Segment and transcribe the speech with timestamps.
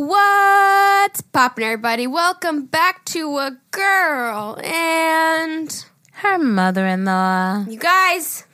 [0.00, 2.06] What's poppin', everybody?
[2.06, 7.64] Welcome back to a girl and Her mother in law.
[7.68, 8.44] you guys.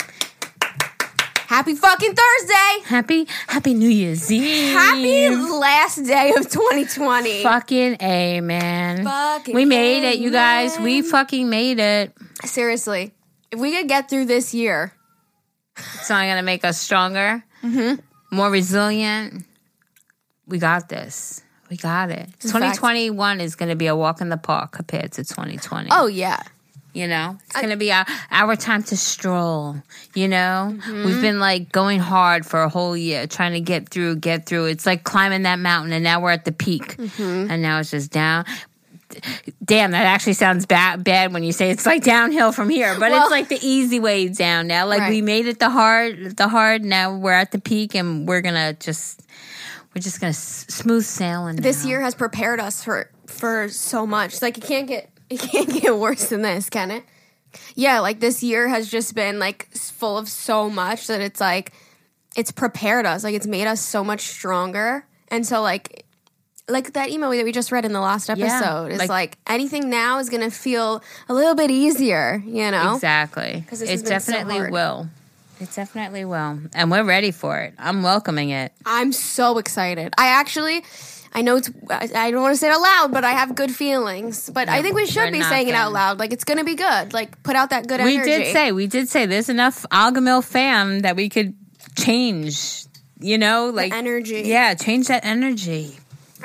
[1.48, 2.84] Happy fucking Thursday!
[2.86, 4.72] Happy Happy New Year's Eve.
[4.72, 7.42] Happy last day of 2020.
[7.42, 9.04] fucking amen.
[9.04, 10.78] Fucking we made it, you guys.
[10.78, 12.14] We fucking made it.
[12.46, 13.12] Seriously,
[13.50, 14.94] if we could get through this year,
[15.76, 18.00] It's not gonna make us stronger, Mm-hmm.
[18.34, 19.44] more resilient.
[20.46, 21.42] We got this.
[21.70, 22.28] We got it.
[22.28, 22.42] a fact.
[22.42, 25.88] 2021 is gonna be a walk in the park compared to 2020.
[25.90, 26.42] oh yeah,
[26.92, 29.76] You know, it's going to be our, our time to stroll.
[30.14, 31.04] You know, mm-hmm.
[31.04, 34.66] we've been like going hard for a whole year, trying to get through, get through.
[34.66, 37.50] It's like climbing that mountain, and now we're at the peak, mm-hmm.
[37.50, 38.44] and now it's just down.
[39.64, 43.10] Damn, that actually sounds bad, bad when you say it's like downhill from here, but
[43.10, 44.86] Well- it's like the easy way down now.
[44.86, 46.84] Like we made it the hard, the hard.
[46.84, 49.22] Now we're at the peak, and we're gonna just,
[49.94, 51.56] we're just gonna s- smooth sailing.
[51.56, 51.90] this now.
[51.90, 54.42] year has prepared us for for so much.
[54.42, 57.04] Like it can't get it can't get worse than this, can it?
[57.76, 61.72] Yeah, like this year has just been like full of so much that it's like
[62.36, 63.22] it's prepared us.
[63.24, 65.06] Like it's made us so much stronger.
[65.28, 66.04] And so like
[66.68, 69.90] like that email that we just read in the last episode is like- like, anything
[69.90, 72.94] now is gonna feel a little bit easier, you know?
[72.94, 73.64] Exactly.
[73.68, 75.08] 'Cause this It been so definitely will.
[75.64, 76.60] It definitely will.
[76.74, 77.72] And we're ready for it.
[77.78, 78.72] I'm welcoming it.
[78.84, 80.12] I'm so excited.
[80.18, 80.84] I actually,
[81.32, 83.74] I know it's, I don't want to say it out loud, but I have good
[83.74, 84.50] feelings.
[84.50, 85.94] But I think we should we're be not saying it out gonna.
[85.94, 86.18] loud.
[86.18, 87.14] Like it's going to be good.
[87.14, 88.18] Like put out that good energy.
[88.18, 88.44] We energy.
[88.44, 91.54] did say, we did say there's enough Agahmil fam that we could
[91.96, 92.84] change,
[93.20, 94.42] you know, like energy.
[94.44, 95.96] Yeah, change that energy.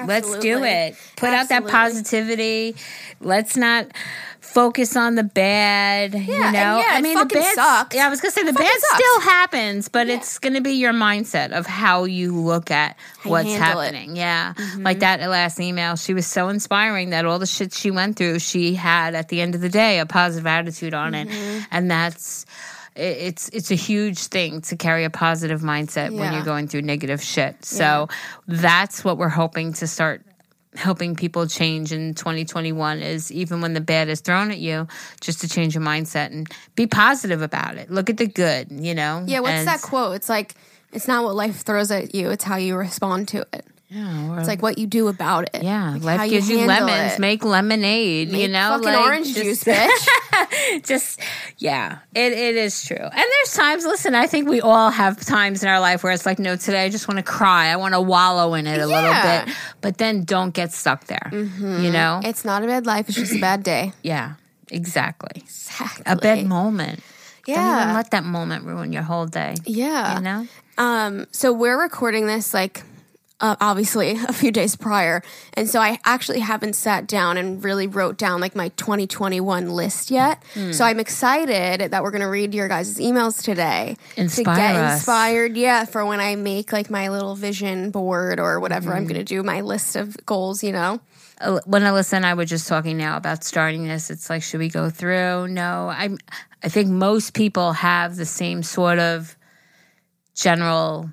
[0.06, 0.96] Let's do it.
[1.18, 2.76] Put out that positivity.
[3.22, 3.88] Let's not
[4.40, 6.14] focus on the bad.
[6.14, 7.54] Yeah, you know, yeah, I it mean, the bad.
[7.56, 7.96] sucks.
[7.96, 8.96] Yeah, I was gonna say the bad sucks.
[8.96, 10.16] still happens, but Yeah.
[10.16, 13.94] it's gonna be your mindset of how you look at what's handle it.
[13.94, 13.96] Mm-hmm.
[13.96, 14.16] happening.
[14.16, 15.96] Yeah, like that last email.
[15.98, 19.40] She was so inspiring that all the shit she went through, she had at the
[19.42, 21.60] end of the day a positive attitude on it, Mm-hmm.
[21.72, 22.46] and that's.
[23.00, 26.82] It- It's it's a huge thing to carry a positive mindset when you're going through
[26.84, 27.64] negative shit.
[27.66, 28.08] So
[28.48, 30.24] that's what we're hoping to start
[30.76, 34.88] helping people change in 2021 is even when the bad is thrown at you,
[35.20, 37.90] just to change your mindset and be positive about it.
[37.90, 39.24] Look at the good, you know?
[39.26, 39.40] Yeah.
[39.40, 40.16] What's And- that quote?
[40.16, 40.54] It's like
[40.94, 43.66] it's not what life throws at you; it's how you respond to it.
[43.92, 45.64] Yeah, It's like what you do about it.
[45.64, 47.14] yeah, Like, life gives you, handle lemons.
[47.14, 47.20] it.
[47.20, 48.70] Make lemonade, you know?
[48.78, 50.84] fucking like, orange juice, just- bitch.
[50.86, 51.20] just
[51.58, 55.64] yeah it, it is true and there's times listen i think we all have times
[55.64, 57.94] in our life where it's like no today i just want to cry i want
[57.94, 58.96] to wallow in it a Yeah.
[58.96, 59.38] Mm-hmm.
[59.38, 63.10] little bit but then don't get stuck there you know it's not a bad life;
[63.10, 63.92] it's just a bad day.
[64.04, 64.36] yeah
[64.72, 66.04] exactly Exactly.
[66.06, 67.02] a bad moment
[67.46, 67.94] don't even Yeah.
[67.96, 70.16] let that moment ruin your whole day Yeah.
[70.16, 72.84] you know Um, so we're recording this like
[73.42, 75.22] uh, obviously a few days prior,
[75.54, 80.12] and so I actually haven't sat down and really wrote down like my 2021 list
[80.12, 80.44] yet.
[80.54, 80.72] Hmm.
[80.72, 84.98] So I'm excited that we're gonna read your guys' emails today to get us.
[85.00, 85.56] inspired.
[85.58, 88.98] Yeah, for when I make like my little vision board or whatever Hmm.
[88.98, 90.64] I'm gonna do, my list of goals.
[90.64, 91.00] You know.
[91.42, 94.60] Uh, when Alyssa and I were just talking now about starting this, it's like, should
[94.60, 95.48] we go through?
[95.48, 96.18] No, I'm.
[96.62, 99.38] I think most people have the same sort of
[100.36, 101.10] general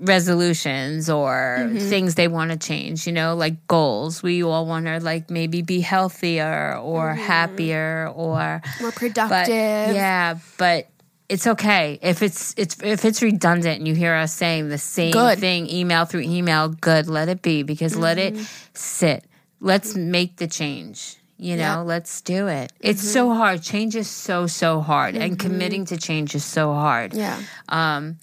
[0.00, 1.78] resolutions or mm-hmm.
[1.78, 3.06] things they want to change.
[3.06, 4.22] You know, like goals.
[4.22, 7.22] We all want to like maybe be healthier or mm-hmm.
[7.22, 9.94] happier or More but productive.
[9.94, 10.88] yeah, but.
[11.28, 15.12] It's okay if it's it's if it's redundant and you hear us saying the same
[15.12, 15.38] Good.
[15.38, 16.70] thing email through email.
[16.70, 18.44] Good, let it be because let it mm-hmm.
[18.74, 19.22] sit.
[19.60, 21.18] Let's make the change.
[21.36, 21.76] You know, Yeah.
[21.78, 22.72] let's do it.
[22.80, 23.62] It's so hard.
[23.62, 27.14] Change is so so hard, and committing to change is so hard.
[27.14, 27.40] Yeah.
[27.68, 28.18] Um,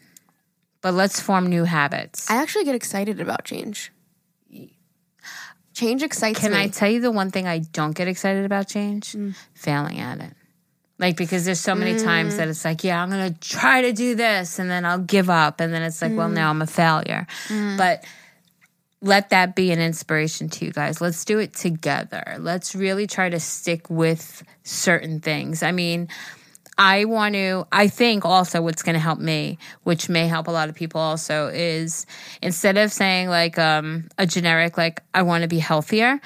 [0.82, 2.30] but let's form new habits.
[2.30, 3.92] I actually get excited about change.
[5.74, 6.50] Change excites me.
[6.50, 6.64] Can me.
[6.64, 9.12] I tell you the one thing I don't get excited about change?
[9.12, 9.36] Mm.
[9.54, 10.34] Failing at it.
[10.98, 12.38] Like because there's so many times mm.
[12.38, 15.60] that it's like, yeah, I'm gonna try to do this and then I'll give up
[15.60, 16.34] and then it's like, well, mm.
[16.34, 17.28] now I'm a failure.
[17.78, 18.04] But
[19.02, 21.00] let that be an inspiration to you guys.
[21.00, 22.38] Let's do it together.
[22.40, 25.62] Let's really try to stick with certain things.
[25.62, 26.08] I mean,
[26.78, 30.52] I want to, I think also what's going to help me, which may help a
[30.52, 32.06] lot of people also, is
[32.42, 36.22] instead of saying like um, a generic, like, I want to be healthier,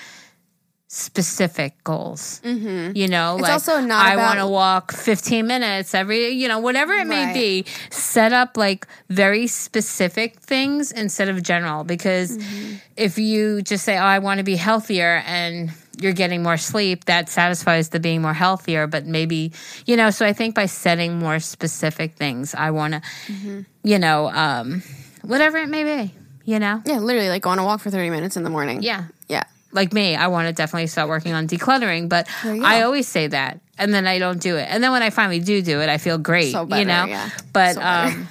[0.87, 2.41] specific goals.
[2.43, 2.97] Mm-hmm.
[2.97, 6.59] You know, like also not I about- want to walk 15 minutes every, you know,
[6.59, 7.33] whatever it may Right.
[7.33, 7.65] be.
[7.89, 11.85] Set up like very specific things instead of general.
[11.85, 12.73] Because Mm-hmm.
[12.97, 15.71] if you just say, oh, I want to be healthier and
[16.01, 18.87] you're getting more sleep, that satisfies the being more healthier.
[18.87, 19.51] But maybe,
[19.85, 23.01] you know, so I think by setting more specific things, I want to,
[23.31, 23.61] Mm-hmm.
[23.83, 24.83] you know, um,
[25.23, 26.13] whatever it may be.
[26.45, 26.81] you know?
[26.85, 28.81] Yeah, literally like go on a walk for 30 minutes in the morning.
[28.81, 29.05] Yeah.
[29.27, 29.43] Yeah.
[29.71, 33.61] Like me, I want to definitely start working on decluttering, but I always say that
[33.77, 34.67] and then I don't do it.
[34.69, 37.05] And then when I finally do do it, I feel great, So better, you know?
[37.05, 37.29] yeah.
[37.53, 38.27] But So um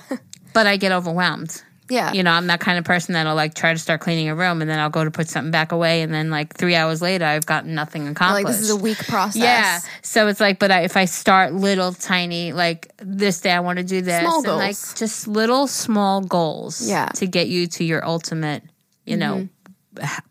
[0.52, 1.62] but I get overwhelmed.
[1.90, 2.12] Yeah.
[2.12, 4.60] You know, I'm that kind of person that'll like try to start cleaning a room
[4.62, 7.24] and then I'll go to put something back away and then like 3 hours later
[7.24, 8.44] I've gotten nothing accomplished.
[8.44, 9.36] like this is a week process.
[9.42, 9.80] Yeah.
[10.02, 13.78] So it's like, but I, if I start little tiny, like this day I want
[13.78, 17.06] to do this, Small and like just little small goals, Yeah.
[17.06, 17.18] Mm-hmm.
[17.18, 18.62] to get you to your ultimate,
[19.04, 19.48] you know,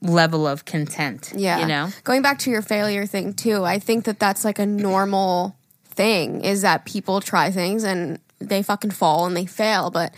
[0.02, 1.34] level of content.
[1.36, 1.60] Yeah.
[1.60, 4.66] you know, Going back to your failure thing too, I think that that's like a
[4.66, 10.14] normal thing is that people try things and they fucking fall and they fail, but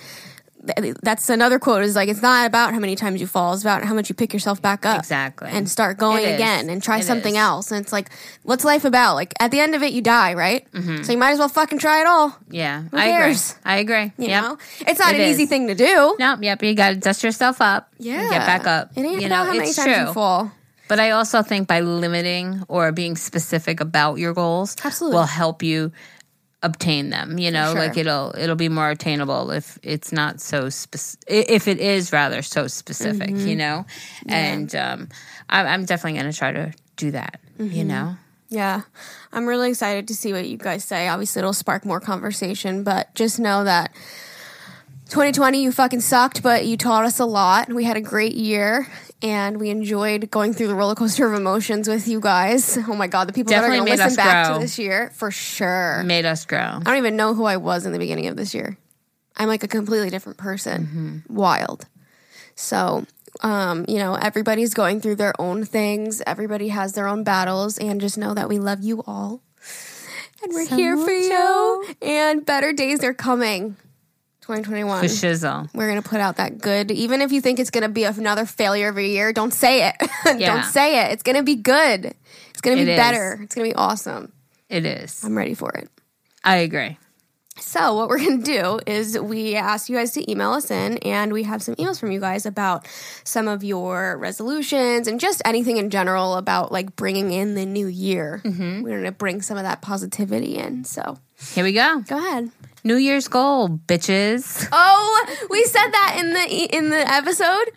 [1.02, 3.84] that's another quote is like it's not about how many times you fall, it's about
[3.84, 5.00] how much you pick yourself back up.
[5.00, 5.50] Exactly.
[5.52, 7.40] And start going again and try It something is.
[7.42, 7.72] else.
[7.72, 8.10] And it's like
[8.44, 9.16] what's life about?
[9.16, 10.72] Like at the end of it you die, right?
[10.72, 11.04] Mm-hmm.
[11.04, 12.38] So you might as well fucking try it all.
[12.50, 13.52] yeah, Who I cares?
[13.52, 13.62] agree.
[13.72, 14.12] I agree.
[14.24, 14.44] You Yep.
[14.44, 14.58] know?
[14.88, 16.16] It's not It an easy thing to do.
[16.20, 17.90] No, yep, you got to dust yourself up.
[17.98, 18.30] and Yeah.
[18.30, 18.92] get back up.
[18.96, 20.06] It ain't you about know, how many it's times true.
[20.08, 20.52] you fall.
[20.88, 25.18] But I also think by limiting or being specific about your goals Absolutely.
[25.18, 25.92] will help you
[26.64, 27.38] obtain them.
[27.38, 27.80] You know, sure.
[27.80, 32.42] like it'll it'll be more attainable if it's not so spec- if it is rather
[32.42, 33.30] so specific.
[33.30, 33.48] Mm-hmm.
[33.48, 33.86] You know,
[34.28, 35.10] and um,
[35.50, 37.40] I'm, I'm definitely going to try to do that.
[37.60, 37.76] Mm-hmm.
[37.76, 38.16] You know,
[38.50, 38.82] Yeah.
[39.34, 41.08] I'm really excited to see what you guys say.
[41.08, 43.94] Obviously, it'll spark more conversation, but just know that
[45.10, 47.70] 2020, you fucking sucked, but you taught us a lot.
[47.72, 48.88] We had a great year
[49.22, 52.78] and we enjoyed going through the roller coaster of emotions with you guys.
[52.88, 54.56] Oh my God, the people Definitely that are going to us listen back grow.
[54.56, 56.04] to this year, for sure.
[56.04, 56.60] made us grow.
[56.60, 58.78] I don't even know who I was in the beginning of this year.
[59.38, 61.24] I'm like a completely different person.
[61.30, 61.86] Wild.
[62.56, 63.06] So,
[63.42, 66.22] um, you know, everybody's going through their own things.
[66.28, 69.42] Everybody has their own battles, and just know that we love you all,
[70.44, 71.86] and we're here for you.
[72.02, 73.78] And better days are coming.
[74.52, 75.00] 2021.
[75.02, 75.70] For shizzle.
[75.74, 76.92] We're gonna put out that good.
[76.92, 79.96] Even if you think it's gonna be another failure of a year, don't say it.
[80.38, 80.54] Yeah.
[80.56, 81.12] don't say it.
[81.14, 82.14] It's gonna be good.
[82.52, 82.98] It's gonna be It is.
[82.98, 83.40] better.
[83.44, 84.32] It's gonna be awesome.
[84.70, 85.24] It is.
[85.24, 85.90] I'm ready for it.
[86.44, 86.98] I agree.
[87.60, 90.98] So, what we're going to do is we asked you guys to email us in,
[91.00, 92.88] and we have some emails from you guys about
[93.26, 97.86] some of your resolutions and just anything in general about like bringing in the new
[97.88, 98.42] year.
[98.46, 98.82] Mm-hmm.
[98.82, 100.86] We're going to bring some of that positivity in.
[100.86, 101.18] So,
[101.54, 102.00] Here we go.
[102.08, 102.50] go ahead.
[102.84, 104.68] New Year's goal, bitches.
[104.72, 107.72] Oh, we said that in the in the episode.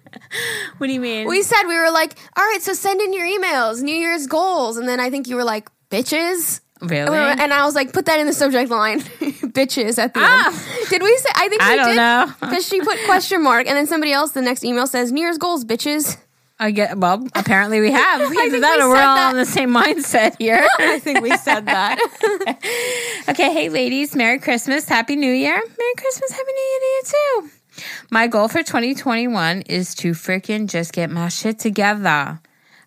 [0.78, 1.28] What do you mean?
[1.28, 4.76] We said we were like, all right, so send in your emails, New Year's goals,
[4.76, 6.60] and then I think you were like, bitches.
[6.80, 7.16] really?
[7.16, 9.00] And, I was like, put that in the subject line,
[9.54, 10.48] bitches at the Ah.
[10.48, 10.88] end.
[10.90, 11.28] Did we say?
[11.34, 11.96] I think we I don't did.
[11.96, 12.32] know.
[12.40, 15.38] because she put question mark, and then somebody else the next email says New Year's
[15.38, 16.16] goals, bitches.
[16.58, 17.26] I get well.
[17.34, 18.20] Apparently, we have.
[18.38, 19.30] Either that, we or we're all that.
[19.30, 20.66] on the same mindset here.
[20.78, 21.98] I think we said that.
[23.28, 27.02] okay, hey ladies, Merry Christmas, Happy New Year, Merry Christmas, Happy New Year to you
[27.04, 27.50] too.
[28.10, 32.40] My goal for 2021 is to freaking just get my shit together.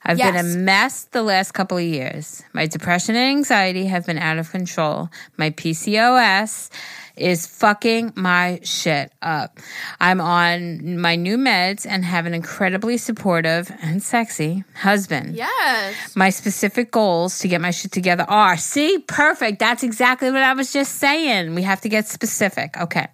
[0.04, 2.42] I've been a mess the last couple of years.
[2.54, 5.10] My depression and anxiety have been out of control.
[5.36, 6.69] My PCOS
[7.18, 9.60] is fucking my shit up.
[10.00, 15.36] I'm on my new meds and have an incredibly supportive and sexy husband.
[15.36, 16.16] yes.
[16.16, 19.59] My specific goals to get my shit together are see, perfect.
[19.59, 21.56] That's exactly what I was just saying.
[21.56, 22.78] We have to get specific.
[22.78, 23.07] Okay.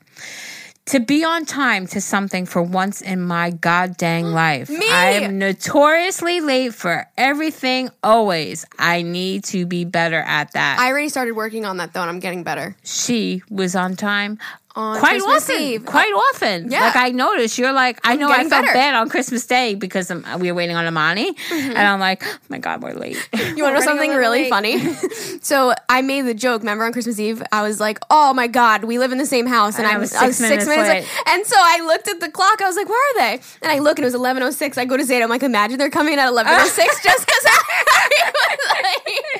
[0.87, 4.69] To be on time to something for once in my god dang mm, life.
[4.69, 4.85] Me!
[4.89, 8.65] I'm notoriously late for everything, always.
[8.77, 10.79] I need to be better at that.
[10.79, 12.75] I already started working on that though, and I'm getting better.
[12.83, 14.39] she was on time
[14.75, 15.62] On quite Christmas often.
[15.62, 15.86] Eve.
[15.86, 16.72] Quite often.
[16.72, 16.82] Yeah.
[16.82, 18.74] Like I noticed, you're like, I know I felt better.
[18.74, 22.38] bad on Christmas Day because um, we were waiting on Amani, and I'm like, oh
[22.50, 23.18] my god, we're late.
[23.32, 23.58] Mm-hmm.
[23.58, 24.80] You want to know something really funny?
[25.42, 26.62] so I made the joke.
[26.62, 29.46] Remember on Christmas Eve, I was like, "Oh my god, we live in the same
[29.46, 31.06] house," and, And I I'm- was six minutes late.
[31.27, 32.60] And so I looked at the clock.
[32.62, 34.77] I was like, "Where are they?" And I look, and it was 11:06.
[34.80, 35.24] I go to Zeta.
[35.24, 38.60] I'm like, "Imagine they're coming at 11:06 just because I was
[39.06, 39.32] late."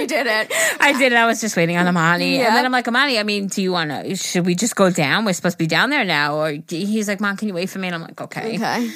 [0.00, 0.52] You did it.
[0.80, 1.12] I did.
[1.12, 1.16] it.
[1.16, 2.48] I was just waiting on Amani, Yeah.
[2.48, 4.16] and then I'm like, Amani, I mean, do you want to?
[4.16, 5.24] Should we just go down?
[5.24, 7.78] We're supposed to be down there now, or he's like, Mom, can you wait for
[7.78, 7.88] me?
[7.88, 8.90] And I'm like, okay, Okay.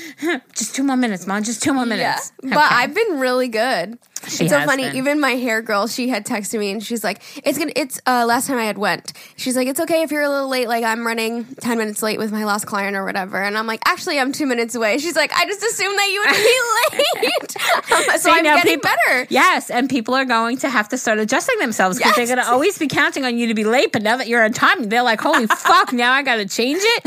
[0.55, 2.33] just two more minutes, Mom, just two more minutes.
[2.43, 2.63] Yeah, minutes.
[2.63, 3.99] but I've been really good.
[4.29, 4.85] She it's so funny.
[4.85, 4.97] been.
[4.97, 8.25] Even my hair girl, she had texted me and she's like, "It's gonna." It's uh,
[8.27, 9.13] last time I had went.
[9.37, 10.67] She's like, "It's okay if you're a little late.
[10.69, 13.83] Like I'm running ten minutes late with my last client or whatever." And I'm like,
[13.87, 16.99] "Actually, I'm two minutes away." She's like, "I just assumed that you would be
[17.33, 17.57] late."
[17.87, 19.27] Um, so I'm getting people- better.
[19.31, 22.17] Yes, and people are going to have to start adjusting themselves because Yes.
[22.29, 23.93] they're going to always be counting on you to be late.
[23.93, 25.93] But now that you're on time, they're like, "Holy fuck!
[25.93, 27.03] Now I got to change it."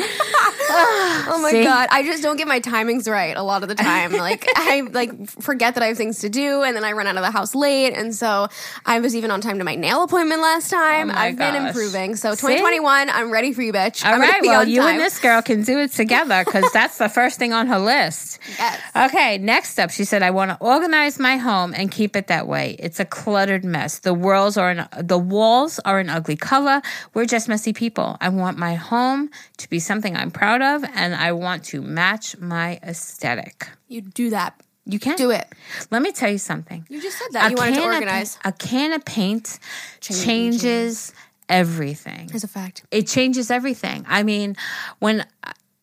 [0.71, 1.63] Oh my See?
[1.63, 4.13] god, I just don't get my timings right a lot of the time.
[4.13, 7.15] Like I like forget that I have things to do, and then I run out
[7.15, 8.47] of the house late, and so
[8.85, 11.09] I was even on time to my nail appointment last time.
[11.09, 12.15] Oh I've been improving.
[12.15, 12.41] So See?
[12.41, 14.05] 2021, I'm ready for you, bitch.
[14.05, 14.95] All right, well, you time.
[14.95, 18.39] and this girl can do it together because that's the first thing on her list.
[18.57, 18.81] Yes.
[19.09, 22.47] Okay, next up, she said, "I want to organize my home and keep it that
[22.47, 22.75] way.
[22.79, 23.99] It's a cluttered mess.
[23.99, 26.81] The walls are an the walls are an ugly color.
[27.13, 28.17] We're just messy people.
[28.19, 32.37] I want my home to be something I'm proud of, and I want to match
[32.37, 33.67] my aesthetic.
[33.87, 34.61] You do that.
[34.89, 35.47] You can Do it.
[35.91, 36.85] Let me tell you something.
[36.89, 37.51] You just said that.
[37.51, 38.39] you wanted to can of organize.
[38.43, 39.59] a can of paint
[40.01, 41.13] changes
[41.47, 42.31] everything.
[42.33, 42.83] As a fact.
[42.89, 44.05] It changes everything.
[44.07, 44.55] I mean,
[44.97, 45.25] when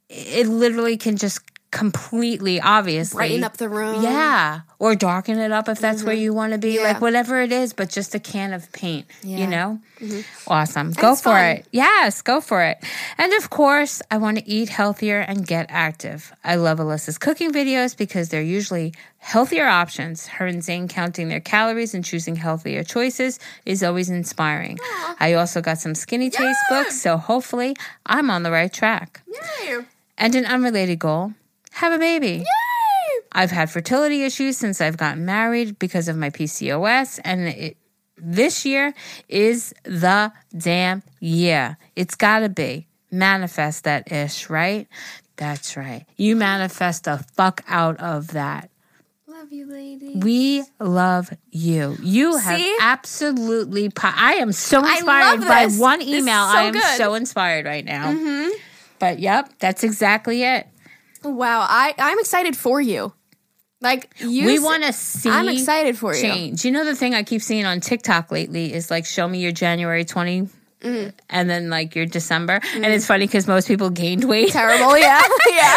[0.09, 4.03] it literally can just completely, obviously, Brighten up the room.
[4.03, 6.23] Yeah, or darken it up if that's where mm-hmm.
[6.23, 6.75] you want to be.
[6.75, 6.83] Yeah.
[6.83, 9.07] Like whatever it is, but just a can of paint.
[9.23, 9.49] You Yeah.
[9.49, 10.21] know, mm-hmm.
[10.51, 10.93] awesome.
[10.93, 11.45] Go for fun.
[11.45, 11.67] it.
[11.73, 12.79] Yes, go for it.
[13.19, 16.33] And of course, I want to eat healthier and get active.
[16.45, 20.27] I love Alyssa's cooking videos because they're usually healthier options.
[20.27, 24.79] Her and Zane counting their calories and choosing healthier choices is always inspiring.
[25.19, 29.23] I also got some Skinnytaste books, so hopefully I'm on the right track.
[29.27, 29.79] Yay.
[30.17, 31.35] And an unrelated goal
[31.77, 32.29] have a baby.
[32.39, 33.23] Yay!
[33.33, 37.77] I've had fertility issues since I've gotten married because of my PCOS, and it,
[38.17, 38.95] this year
[39.29, 41.77] is the damn year.
[41.95, 42.87] It's got to be.
[43.11, 44.89] Manifest that ish, right?
[45.37, 46.07] That's right.
[46.17, 48.71] You manifest the fuck out of that.
[49.29, 50.15] Love you, lady.
[50.17, 51.97] We love you.
[52.03, 52.77] You have See?
[52.81, 53.91] absolutely.
[53.91, 56.25] Po- I am so inspired by one email.
[56.51, 56.83] so I am good.
[56.83, 56.97] Mm-hmm.
[56.97, 58.51] so inspired right now.
[58.99, 60.67] But yep, that's exactly it.
[61.31, 63.13] Wow, I I'm excited for you.
[63.81, 66.65] Like you We want to see I'm excited for change.
[66.65, 66.71] you.
[66.71, 69.53] You know the thing I keep seeing on TikTok lately is like show me your
[69.53, 70.49] January 20
[70.87, 71.09] Mm-hmm.
[71.31, 72.61] and then like your December.
[72.61, 72.77] Mm-hmm.
[72.77, 72.97] And mm.
[72.97, 74.51] it's funny because most people gained weight.
[74.51, 75.77] Terrible, yeah, yeah.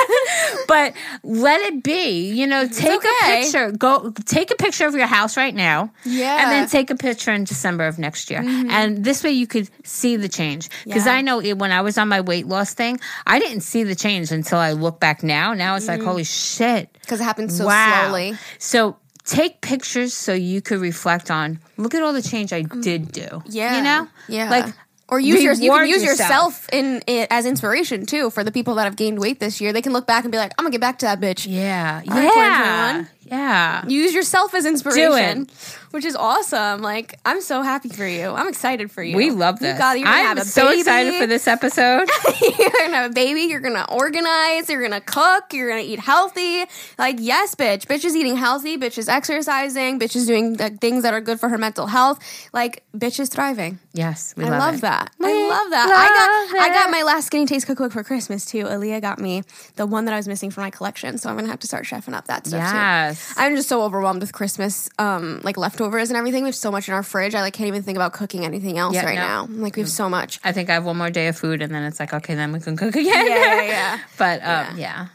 [0.68, 2.32] but let it be.
[2.32, 3.10] You know, take okay.
[3.22, 3.72] a picture.
[3.72, 5.92] Go take a picture of your house right now.
[6.06, 8.42] Yeah, and then take a picture in December of next year.
[8.42, 8.70] Mm-hmm.
[8.70, 10.70] And this way you could see the change.
[10.86, 11.14] Because yeah.
[11.14, 13.96] I know it, when I was on my weight loss thing, I didn't see the
[13.96, 15.54] change until I look back now.
[15.54, 16.06] Now it's like mm.
[16.06, 16.90] holy shit.
[17.02, 18.06] Because it happened so wow.
[18.10, 18.38] slowly.
[18.60, 18.98] So
[19.30, 23.12] take pictures so you could reflect on look at all the change i um, did
[23.12, 24.74] do yeah you know yeah like
[25.12, 26.30] or use your, you can use yourself.
[26.30, 29.74] yourself in, in as inspiration too for the people that have gained weight this year.
[29.74, 32.02] They can look back and be like, "I'm gonna get back to that bitch." Yeah.
[32.06, 33.06] Yeah.
[33.30, 33.40] 2021.
[33.40, 33.86] Yeah.
[33.88, 35.48] Use yourself as inspiration,
[35.92, 36.82] which is awesome.
[36.82, 38.30] Like, I'm so happy for you.
[38.32, 39.16] I'm excited for you.
[39.16, 39.78] We love You this.
[39.78, 40.80] got, you're gonna I'm have a so baby.
[40.80, 42.08] excited for this episode.
[42.42, 43.42] you're gonna have a baby.
[43.42, 44.70] You're gonna organize.
[44.70, 45.54] You're gonna cook.
[45.54, 46.66] You're gonna eat healthy.
[46.98, 47.86] Like, yes, bitch.
[47.88, 48.78] Bitch is eating healthy.
[48.78, 50.00] Bitch is exercising.
[50.00, 52.20] Bitch is doing like, things that are good for her mental health.
[52.54, 53.80] Like, bitch is thriving.
[53.94, 54.82] yes, we I love, love it.
[54.82, 55.12] that.
[55.20, 55.86] We I love that.
[55.88, 58.66] love I got I got my last Skinnytaste cookbook for Christmas too.
[58.66, 59.44] Aaliyah got me
[59.76, 61.86] the one that I was missing from my collection, so I'm gonna have to start
[61.86, 63.18] chefing up that stuff Yes.
[63.19, 63.19] too.
[63.38, 66.44] I'm just so overwhelmed with Christmas, um, like leftovers and everything.
[66.44, 67.36] We have so much in our fridge.
[67.36, 69.22] I like can't even think about cooking anything else Yeah, right no.
[69.22, 69.48] now.
[69.64, 70.40] Like we have so much.
[70.44, 72.52] I think I have one more day of food, and then it's like, okay, then
[72.52, 73.06] we can cook again.
[73.06, 74.00] Yeah, yeah, yeah.
[74.18, 75.08] but um, yeah.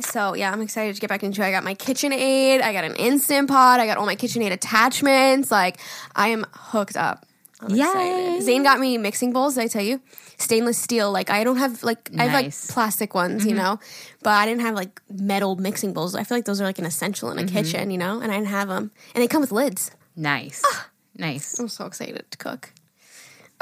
[0.00, 1.42] So yeah, I'm excited to get back into.
[1.42, 1.46] it.
[1.46, 2.62] I got my KitchenAid.
[2.62, 3.80] I got an Instant Pot.
[3.80, 5.50] I got all my KitchenAid attachments.
[5.50, 5.78] Like
[6.14, 7.26] I am hooked up.
[7.62, 8.42] Excited.
[8.42, 9.58] Zane got me mixing bowls.
[9.58, 10.00] I tell you?
[10.38, 11.12] Stainless steel.
[11.12, 13.58] Like I don't have like I have like plastic ones, you mm-hmm.
[13.58, 13.80] know,
[14.22, 16.14] but I didn't have like metal mixing bowls.
[16.14, 17.54] I feel like those are like an essential in a mm-hmm.
[17.54, 18.90] kitchen, you know, and I didn't have them.
[19.14, 19.90] And they come with lids.
[20.16, 20.62] Nice.
[20.66, 20.88] Ah.
[21.16, 21.58] nice.
[21.58, 22.72] I'm so excited to cook.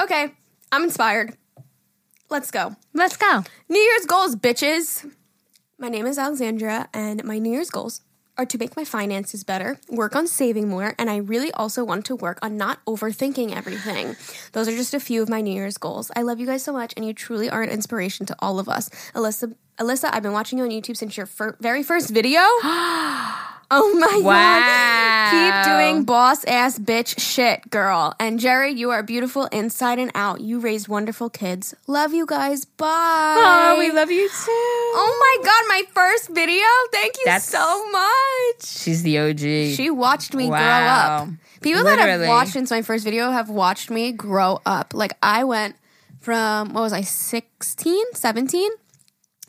[0.01, 0.31] Okay,
[0.71, 1.35] I'm inspired.
[2.29, 2.75] Let's go.
[2.93, 3.43] Let's go.
[3.67, 5.11] New Year's goals, bitches.
[5.77, 8.01] My name is Alexandra, and my New Year's goals
[8.39, 12.05] are to make my finances better, work on saving more, and I really also want
[12.05, 14.15] to work on not overthinking everything.
[14.53, 16.09] Those are just a few of my New Year's goals.
[16.15, 18.69] I love you guys so much, and you truly are an inspiration to all of
[18.69, 18.89] us.
[19.13, 22.39] Alyssa, Alyssa, I've been watching you on YouTube since your fir- very first video.
[23.71, 24.33] oh my Wow.
[24.59, 25.29] god!
[25.31, 28.15] Keep doing boss ass bitch shit, girl.
[28.19, 30.41] And Jerry, you are beautiful inside and out.
[30.41, 31.75] You raised wonderful kids.
[31.85, 32.65] Love you guys.
[32.65, 32.87] Bye.
[32.89, 34.33] Oh, we love you too.
[34.49, 36.63] Oh my god, my first video.
[36.91, 38.65] Thank you That's- so much.
[38.65, 39.75] She's the OG.
[39.75, 41.29] She watched me grow up.
[41.61, 44.93] People that have watched since my first video have watched me grow up.
[44.95, 45.75] Like I went
[46.21, 48.71] from what was I 16, 17?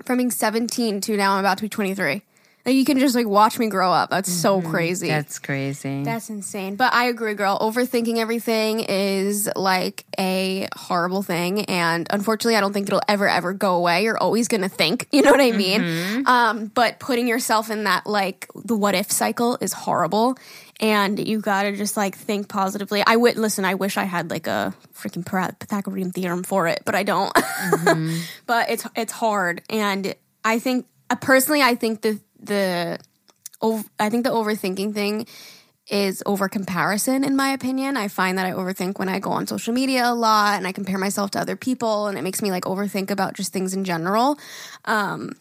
[0.05, 2.23] From being 17 to now I'm about to be 23.
[2.67, 4.11] Like you can just like watch me grow up.
[4.11, 5.07] That's so crazy.
[5.09, 5.17] Mm-hmm.
[5.17, 6.03] That's crazy.
[6.03, 6.77] That's insane.
[6.77, 7.59] But I agree, girl.
[7.59, 11.65] Overthinking everything is like a horrible thing.
[11.65, 14.05] And unfortunately, I don't think it'll ever, ever go away.
[14.05, 15.09] You're always going to think.
[15.21, 15.83] You know what I mean?
[15.83, 16.27] Mm-hmm.
[16.27, 20.39] Um, but putting yourself in that, like, the what if cycle is horrible.
[20.81, 23.03] And you got to just like think positively.
[23.07, 26.95] I would listen, I wish I had like a freaking Pythagorean theorem for it, but
[26.95, 27.33] I don't.
[27.61, 28.17] Mm-hmm.
[28.47, 29.63] but it's, it's hard.
[29.69, 32.99] And I think, uh, personally, I think the, the,
[33.99, 35.27] I think the overthinking thing
[35.91, 37.97] is over comparison, in my opinion.
[37.97, 40.73] I find that I overthink when I go on social media a lot and I
[40.73, 43.85] compare myself to other people, and it makes me like overthink about just things in
[43.85, 44.39] general.
[44.85, 45.33] Um,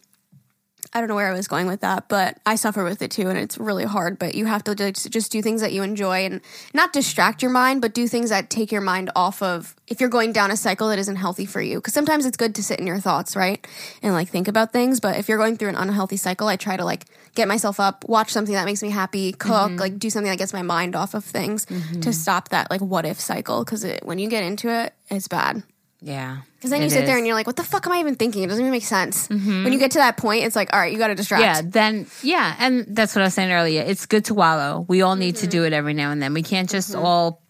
[0.91, 3.29] I don't know where I was going with that, but I suffer with it too,
[3.29, 4.17] and it's really hard.
[4.17, 6.41] But you have to just, just do things that you enjoy and
[6.74, 10.10] not distract your mind, but do things that take your mind off of if you're
[10.10, 11.75] going down a cycle that isn't healthy for you.
[11.77, 13.65] Because sometimes it's good to sit in your thoughts, right,
[14.01, 15.00] and like think about things.
[15.00, 17.05] But if you're going through an unhealthy cycle, I try to like
[17.36, 19.75] get myself up, watch something that makes me happy, cook, mm-hmm.
[19.79, 22.12] like do something that gets my mind off of things to mm-hmm.
[22.12, 23.63] stop that like what if cycle.
[23.63, 25.62] Because when you get into it, it's bad.
[26.01, 26.38] Yeah.
[26.56, 28.15] Because then you It sit there and you're like, what the fuck am I even
[28.15, 28.44] thinking?
[28.44, 29.27] It doesn't even make sense.
[29.27, 29.63] Mm-hmm.
[29.65, 31.41] When you get to that point, it's like, all right, you got to distract.
[31.44, 33.82] Yeah, then yeah, and that's what I was saying earlier.
[33.82, 34.86] It's good to wallow.
[34.88, 35.50] We all need to Mm-hmm.
[35.51, 36.34] do it every now and then.
[36.34, 37.03] We can't just mm-hmm.
[37.06, 37.41] all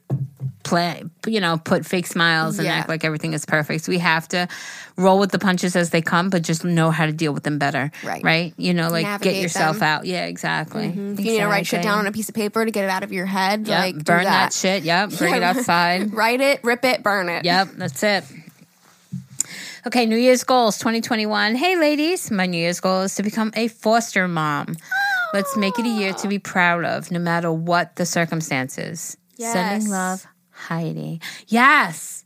[0.64, 2.76] play, you know, put fake smiles and Yeah.
[2.76, 3.88] act like everything is perfect.
[3.88, 4.48] We have to
[4.98, 7.58] roll with the punches as they come, but just know how to deal with them
[7.58, 7.92] better.
[8.04, 8.24] Right.
[8.24, 8.54] Right.
[8.58, 9.84] You know, like Navigate get yourself them.
[9.88, 10.06] out.
[10.06, 10.90] Yeah, exactly.
[10.90, 11.14] Mm-hmm.
[11.14, 12.90] If you need to write shit down on a piece of paper to get it
[12.90, 14.52] out of your head, Yep, like do burn that.
[14.52, 14.54] that.
[14.54, 14.84] shit.
[14.84, 15.12] Yep.
[15.18, 16.14] Bring it outside.
[16.14, 17.46] Write it, rip it, burn it.
[17.46, 18.24] Yep, that's it.
[19.88, 21.56] Okay, New Year's goals 2021.
[21.56, 24.76] Hey, ladies, my New Year's goal is to become a foster mom.
[25.34, 29.16] Let's make it a year to be proud of, no matter what the circumstances.
[29.38, 29.54] Yes.
[29.54, 31.22] Sending love, Heidi.
[31.48, 32.26] Yes.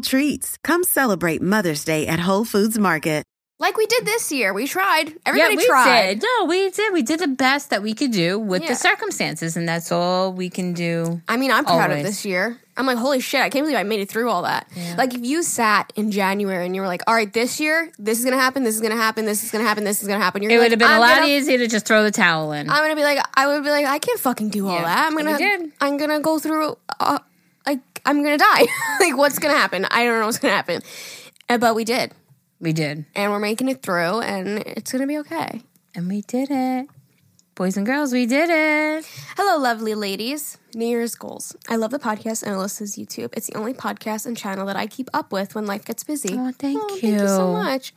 [0.00, 0.58] treats.
[0.64, 3.24] Come celebrate Mother's Day at Whole Foods Market.
[3.58, 4.52] Like we did this year.
[4.52, 5.12] We tried.
[5.24, 6.14] Everybody yeah, we tried.
[6.20, 6.22] did.
[6.40, 6.92] No, we did.
[6.92, 8.70] We did the best that we could do with Yeah.
[8.70, 11.20] the circumstances, and that's all we can do.
[11.28, 11.98] I mean, I'm proud Always.
[12.00, 12.58] of this year.
[12.76, 14.66] I'm like, holy shit, I can't believe I made it through all that.
[14.98, 18.18] Like, if you sat in January and you were like, all right, this year, this
[18.18, 20.00] is going to happen, this is going to happen, this is going to happen, this
[20.00, 20.42] is going to happen.
[20.42, 22.10] You're It like, would have been a I'm lot gonna- easier to just throw the
[22.10, 22.68] towel in.
[22.70, 25.06] I'm gonna be like, I would be like, I can't fucking do all Yeah, that.
[25.06, 25.70] I'm gonna, did.
[25.82, 27.20] I'm gonna go through, uh, like,
[28.04, 28.66] I'm gonna die.
[29.00, 29.84] like, what's gonna happen?
[29.90, 30.82] I don't know what's gonna happen.
[31.48, 32.12] Uh, But we did,
[32.60, 33.04] we did.
[33.14, 35.62] and we're making it through, and it's gonna be okay.
[35.94, 36.88] And we did it.
[37.54, 39.04] Boys and girls, we did it.
[39.36, 40.56] Hello, lovely ladies.
[40.74, 41.54] New Year's goals.
[41.68, 43.30] I love the podcast and Alyssa's YouTube.
[43.36, 46.34] It's the only podcast and channel that I keep up with when life gets busy.
[46.38, 46.88] Oh, thank you.
[47.00, 47.92] Thank you so much.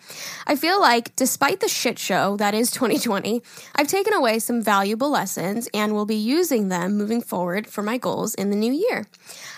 [0.45, 3.41] I feel like, despite the shit show that is 2020,
[3.75, 7.97] I've taken away some valuable lessons and will be using them moving forward for my
[7.97, 9.05] goals in the new year.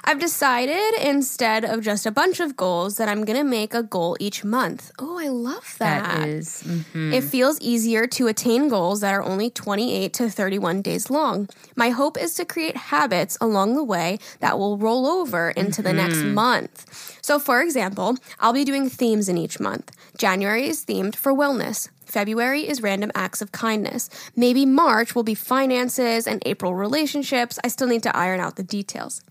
[0.03, 3.83] I've decided instead of just a bunch of goals that I'm going to make a
[3.83, 4.91] goal each month.
[4.99, 6.19] Oh, I love that.
[6.19, 6.63] That is.
[6.63, 7.13] mhm.
[7.13, 11.49] It feels easier to attain goals that are only 28 to 31 days long.
[11.75, 13.06] My hope is to create habits
[13.41, 16.33] along the way that will roll over into the next mm-hmm.
[16.33, 17.17] month.
[17.21, 19.91] So, for example, I'll be doing themes in each month.
[20.17, 21.89] January is themed for wellness.
[22.07, 24.09] February is random acts of kindness.
[24.35, 27.59] Maybe March will be finances and April relationships.
[27.63, 29.21] I still need to iron out the details.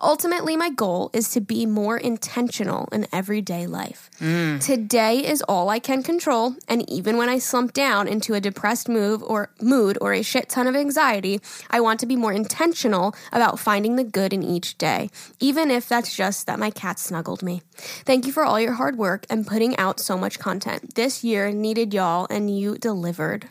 [0.00, 4.10] Ultimately, my goal is to be more intentional in everyday life.
[4.20, 4.60] Mm.
[4.64, 8.88] Today is all I can control, and even when I slump down into a depressed
[8.88, 13.14] move or mood or a shit ton of anxiety, I want to be more intentional
[13.32, 17.42] about finding the good in each day, even if that's just that my cat snuggled
[17.42, 17.62] me.
[18.04, 20.94] Thank you for all your hard work and putting out so much content.
[20.94, 23.48] This year needed y'all and you delivered.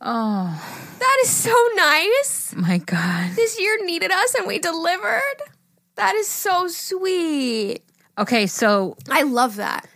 [0.00, 2.54] Oh, That is so nice.
[2.56, 3.32] my God.
[3.34, 5.42] This year needed us and we delivered.
[5.96, 7.80] That is so sweet.
[8.16, 9.86] Okay, so I love that.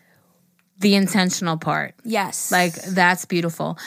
[0.79, 1.94] the intentional part.
[2.05, 2.51] Yes.
[2.51, 3.79] Like, that's beautiful.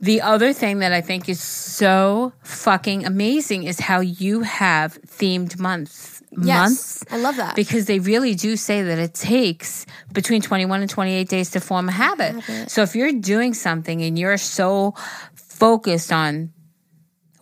[0.00, 5.58] The other thing that I think is so fucking amazing is how you have themed
[5.58, 6.13] months.
[6.40, 6.58] Yes.
[6.60, 7.04] Months.
[7.10, 7.56] I love that.
[7.56, 11.88] because they really do say that it takes between 21 and 28 days to form
[11.88, 12.42] a habit.
[12.70, 14.94] So if you're doing something and you're so
[15.34, 16.52] focused on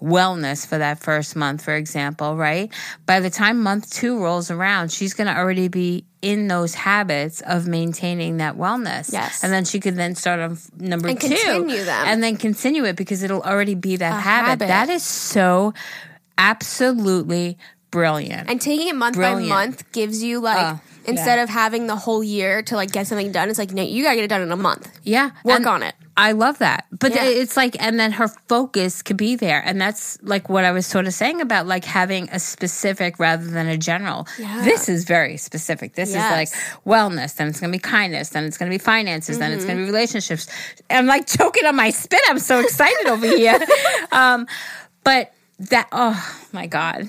[0.00, 2.72] wellness for that first month, for example, right?
[3.06, 7.40] By the time month two rolls around, she's going to already be in those habits
[7.40, 9.12] of maintaining that wellness.
[9.12, 9.44] Yes.
[9.44, 11.28] And then she could then start on number And two.
[11.28, 12.04] continue them.
[12.06, 14.48] And then continue it because it'll already be that habit.
[14.48, 14.68] habit.
[14.68, 15.72] That is so
[16.36, 17.58] absolutely
[17.92, 18.50] brilliant.
[18.50, 19.48] And taking it month Brilliant.
[19.48, 23.06] by month gives you like Uh, instead of having the whole year to like get
[23.06, 24.88] something done, it's like no, you gotta get it done in a month.
[25.04, 25.30] Yeah.
[25.44, 25.94] Work and on it.
[26.14, 26.84] I love that.
[26.92, 27.24] But Yeah.
[27.24, 29.62] it's like, and then her focus could be there.
[29.64, 33.46] And that's like what I was sort of saying about like having a specific rather
[33.46, 34.26] than a general.
[34.38, 34.60] Yeah.
[34.62, 35.94] This is very specific.
[35.94, 36.26] This Yes.
[36.26, 36.50] is like
[36.86, 39.64] wellness, then it's going to be kindness, then it's going to be finances, then it's
[39.64, 39.86] going Mm-hmm.
[39.86, 40.46] to be relationships.
[40.90, 42.20] I'm like choking on my spit.
[42.28, 43.58] I'm so excited over here.
[44.12, 44.46] Um,
[45.04, 45.32] but
[45.70, 46.18] That oh
[46.52, 47.08] my god.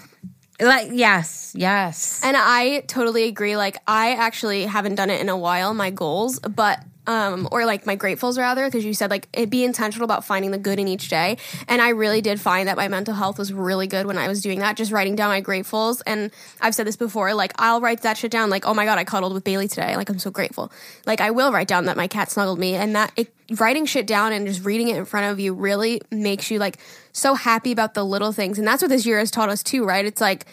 [0.63, 2.21] Like yes, yes.
[2.23, 3.57] And I totally agree.
[3.57, 7.85] Like I actually haven't done it in a while, my goals, but um or like
[7.85, 10.87] my gratefuls rather, because you said like it be intentional about finding the good in
[10.87, 11.37] each day.
[11.67, 14.41] And I really did find that my mental health was really good when I was
[14.41, 16.01] doing that, just writing down my gratefuls.
[16.07, 18.97] And I've said this before, like I'll write that shit down, like, oh my god,
[18.97, 19.97] I cuddled with Bailey today.
[19.97, 20.71] Like I'm so grateful.
[21.05, 24.07] Like I will write down that my cat snuggled me and that it writing shit
[24.07, 26.77] down and just reading it in front of you really makes you like
[27.13, 28.59] so happy about the little things.
[28.59, 30.03] And that's what this year has taught us too, right?
[30.05, 30.45] It's like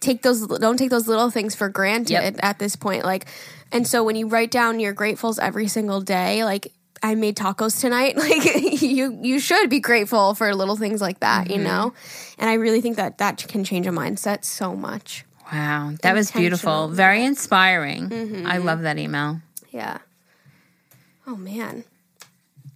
[0.00, 2.36] take those don't take those little things for granted Yep.
[2.42, 3.26] at this point like
[3.72, 6.70] and so when you write down your gratefuls every single day like
[7.02, 11.48] i made tacos tonight like you you should be grateful for little things like that
[11.48, 11.64] you mm-hmm.
[11.64, 11.94] know
[12.38, 16.30] and i really think that that can change a mindset so much Wow, that was
[16.30, 16.88] beautiful.
[16.88, 18.08] Very inspiring.
[18.08, 18.46] Mm-hmm.
[18.46, 19.42] I love that email.
[19.70, 19.98] yeah
[21.26, 21.84] oh man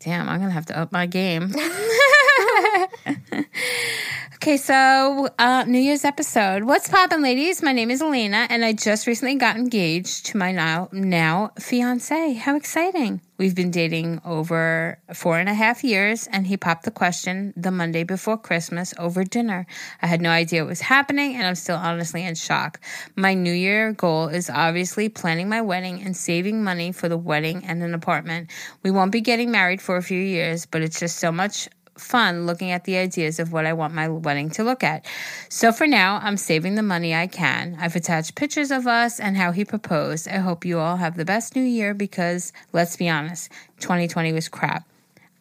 [0.01, 1.53] Damn, I'm gonna have to up my game.
[4.35, 6.65] okay, so uh, New Year's episode.
[6.65, 7.63] What's poppin', ladies?
[7.63, 12.35] My name is Elena, and I just recently got engaged to my now now fiance.
[12.35, 13.21] How exciting!
[13.39, 17.71] We've been dating over four and a half years, and he popped the question the
[17.71, 19.65] Monday before Christmas over dinner.
[20.03, 22.81] I had no idea what was happening, and I'm still honestly in shock.
[23.15, 27.65] My New Year goal is obviously planning my wedding and saving money for the wedding
[27.65, 28.51] and an apartment.
[28.83, 31.69] We won't be getting married for a few years, but it's just so much
[32.01, 35.05] fun looking at the ideas of what I want my wedding to look at.
[35.49, 37.77] So for now, I'm saving the money I can.
[37.81, 40.29] I've attached pictures of us and how he proposed.
[40.29, 44.49] I hope you all have the best new year because let's be honest, 2020 was
[44.49, 44.89] crap.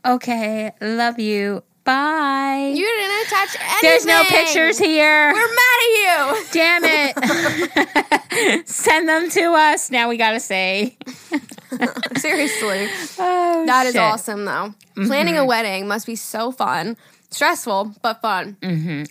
[0.06, 1.64] Okay, love you.
[1.88, 2.74] Bye.
[2.76, 5.32] you didn't attach anything There's no pictures here.
[5.34, 8.68] we're mad at you Damn it.
[8.68, 9.90] Send them to us.
[9.90, 10.98] Now we got to say.
[12.18, 12.88] seriously
[13.20, 14.02] Oh, That is shit.
[14.02, 14.74] awesome, though.
[15.06, 16.98] Planning a wedding must be so fun,
[17.32, 18.58] stressful, but fun.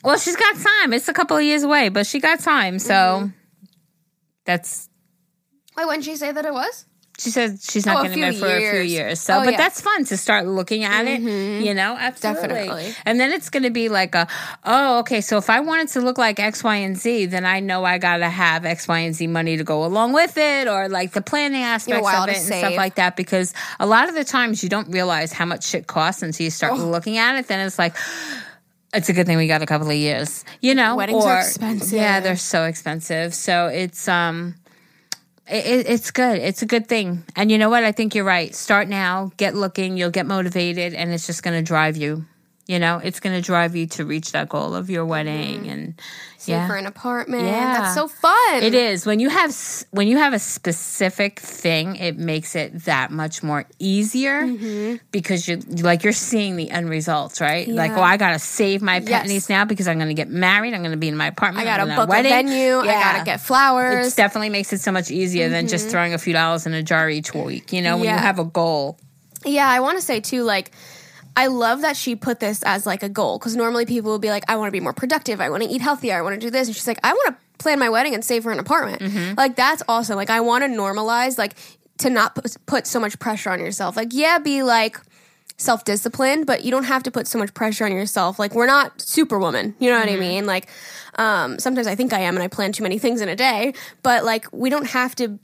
[0.05, 0.93] Well, she's got time.
[0.93, 2.79] It's a couple of years away, but she got time.
[2.79, 3.27] So Mm-hmm.
[4.45, 4.89] that's
[5.79, 6.85] Wait, when did she say that it was?
[7.19, 9.21] She said she's not Oh, going to marry for a few years.
[9.21, 9.57] So, Oh, but yeah.
[9.57, 12.49] that's fun to start looking at it, you know, absolutely.
[12.49, 12.95] Definitely.
[13.07, 14.29] And then it's going to be like a,
[14.65, 15.23] oh, okay.
[15.23, 17.97] So if I wanted to look like X, Y, and Z, then I know I
[17.97, 21.13] got to have X, Y, and Z money to go along with it, or like
[21.13, 23.17] the planning aspects of it and stuff like that.
[23.17, 26.51] Because a lot of the times you don't realize how much shit costs until you
[26.51, 26.85] start Oh.
[26.85, 27.49] looking at it.
[27.49, 27.97] Then it's like.
[28.95, 30.97] It's a good thing we got a couple of years, you know.
[30.97, 31.93] Weddings or, are expensive.
[31.99, 33.35] Yeah, they're so expensive.
[33.35, 34.55] So it's um,
[35.49, 36.39] it, it- it's good.
[36.39, 37.25] It's a good thing.
[37.35, 37.85] And you know what?
[37.85, 38.55] I think you're right.
[38.55, 42.25] Start now, get looking, you'll get motivated, and it's just going to drive you.
[42.69, 45.69] You know, it's going to drive you to reach that goal of your wedding.
[45.69, 45.95] And
[46.37, 47.45] Save yeah, for an apartment.
[47.45, 47.79] Yeah.
[47.79, 48.63] That's so fun.
[48.63, 49.55] it is when you have
[49.93, 54.45] when you have a specific thing, it makes it that much more easier
[55.13, 57.69] because you're like you're seeing the end results, right?
[57.69, 58.01] Like, Mm-hmm.
[58.01, 59.23] Oh, I got to save my Yes.
[59.23, 60.75] pennies now because I'm going to get married.
[60.75, 61.67] I'm going to be in my apartment.
[61.67, 62.49] I gotta gonna book a wedding.
[62.49, 62.79] venue.
[62.79, 64.13] I gotta get flowers.
[64.13, 66.83] It definitely makes it so much easier than just throwing a few dollars in a
[66.83, 67.73] jar each week.
[67.73, 68.25] You know, when you Mm-hmm.
[68.25, 68.99] Have a goal.
[69.45, 70.73] Yeah, I want to say too, like,
[71.37, 74.31] I love that she put this as like a goal because normally people will be
[74.31, 75.41] like, I want to be more productive.
[75.41, 76.17] I want to eat healthier.
[76.17, 76.69] I want to do this.
[76.69, 79.03] And she's like, I want to plan my wedding and save for an apartment.
[79.03, 79.35] Mm-hmm.
[79.37, 80.17] Like, that's awesome.
[80.17, 81.55] Like, I want to normalize, like,
[81.99, 83.97] to not put, so much pressure on yourself.
[83.97, 84.99] Like, yeah, be like,
[85.59, 88.39] self disciplined, but you don't have to put so much pressure on yourself.
[88.39, 90.45] Like we're not superwoman, you know what I mean?
[90.45, 90.69] Like
[91.17, 93.73] um sometimes I think I am and I plan too many things in a day,
[94.03, 95.39] but like we don't have to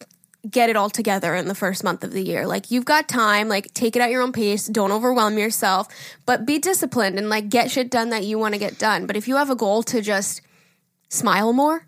[0.49, 2.47] get it all together in the first month of the year.
[2.47, 5.89] Like you've got time, like take it at your own pace, don't overwhelm yourself,
[6.27, 9.07] but be disciplined and like get shit done that you want to get done.
[9.07, 10.43] But if you have a goal to just
[11.09, 11.87] smile more,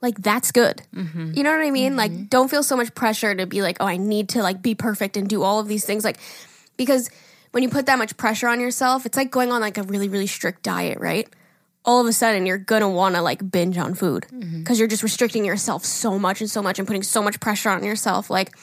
[0.00, 0.82] like that's good.
[0.94, 1.32] Mm-hmm.
[1.34, 1.96] You know what I mean?
[1.96, 2.24] Like mm-hmm.
[2.24, 5.16] don't feel so much pressure to be like, "Oh, I need to like be perfect
[5.16, 6.18] and do all of these things." Like
[6.76, 7.10] because
[7.50, 10.08] when you put that much pressure on yourself, it's like going on like a really
[10.08, 11.28] really strict diet, right?
[11.88, 14.58] All of a sudden, you're gonna want to like binge on food mm-hmm.
[14.58, 17.70] because you're just restricting yourself so much and so much and putting so much pressure
[17.70, 18.28] on yourself.
[18.28, 18.54] Like,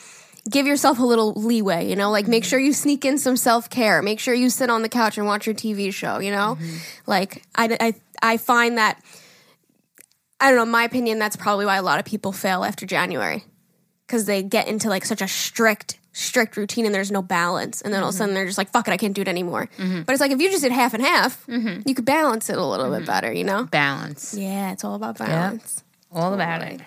[0.48, 2.12] give yourself a little leeway, you know.
[2.12, 2.50] Like, make mm-hmm.
[2.50, 4.00] sure you sneak in some self care.
[4.00, 6.20] Make sure you sit on the couch and watch your TV show.
[6.20, 6.76] You know, mm-hmm.
[7.06, 9.02] like I, I I find that
[10.40, 10.62] I don't know.
[10.62, 13.42] in My opinion, that's probably why a lot of people fail after January
[14.06, 17.82] because they get into like such a strict strict routine and there's no balance.
[17.82, 18.36] And then all of a sudden mm-hmm.
[18.36, 19.68] they're just like fuck it i can't do it anymore.
[19.76, 20.02] Mm-hmm.
[20.02, 21.86] But it's like if you just did half and half mm-hmm.
[21.86, 23.64] you could balance it a little bit better you know?
[23.64, 24.34] Balance.
[24.34, 25.84] yeah it's all about balance.
[26.10, 26.80] All about it.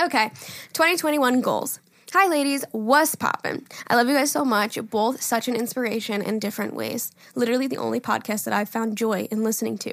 [0.00, 0.30] okay
[0.72, 1.78] 2021 goals.
[2.12, 2.64] Hi ladies.
[2.72, 4.74] What's poppin' i love you guys so much.
[4.74, 7.12] You're both such an inspiration in different ways.
[7.36, 9.92] Literally the only podcast that i've found joy in listening to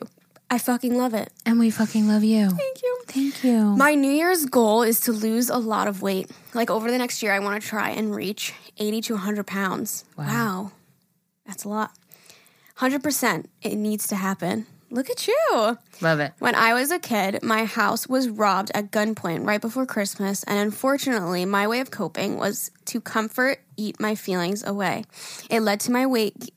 [0.50, 2.50] i fucking love it And we fucking love you.
[2.50, 3.76] thank you Thank you.
[3.78, 6.30] My New Year's goal is to lose a lot of weight.
[6.54, 10.04] Like over the next year, I want to try and reach 80 to 100 pounds.
[10.18, 10.74] Wow.
[11.46, 11.92] That's a lot.
[12.80, 13.46] 100%.
[13.62, 14.68] It needs to happen.
[14.92, 15.78] Look at you.
[16.02, 16.34] Love it.
[16.40, 20.60] When I was a kid, my house was robbed at gunpoint right before Christmas, and
[20.60, 25.06] unfortunately, my way of coping was to comfort, eat my feelings away.
[25.50, 26.52] It led to my weight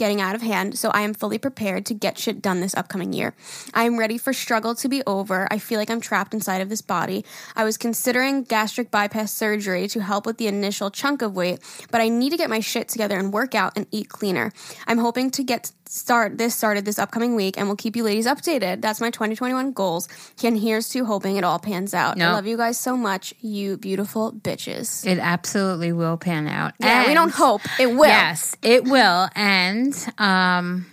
[0.00, 3.12] getting out of hand, so I am fully prepared to get shit done this upcoming
[3.12, 3.34] year.
[3.74, 5.46] I am ready for struggle to be over.
[5.50, 7.22] I feel like I'm trapped inside of this body.
[7.54, 11.60] I was considering gastric bypass surgery to help with the initial chunk of weight,
[11.90, 14.52] but I need to get my shit together and work out and eat cleaner.
[14.86, 18.26] I'm hoping to get start this started this upcoming week and we'll keep you ladies
[18.26, 18.80] updated.
[18.80, 20.08] That's my 2021 goals.
[20.44, 22.20] And here's to hoping it all pans out.
[22.20, 25.04] I love you guys so much, you beautiful bitches.
[25.04, 26.74] It absolutely will pan out.
[26.78, 27.62] Yeah, we don't hope.
[27.80, 28.06] It will.
[28.06, 29.28] Yes, it will.
[29.34, 30.86] And um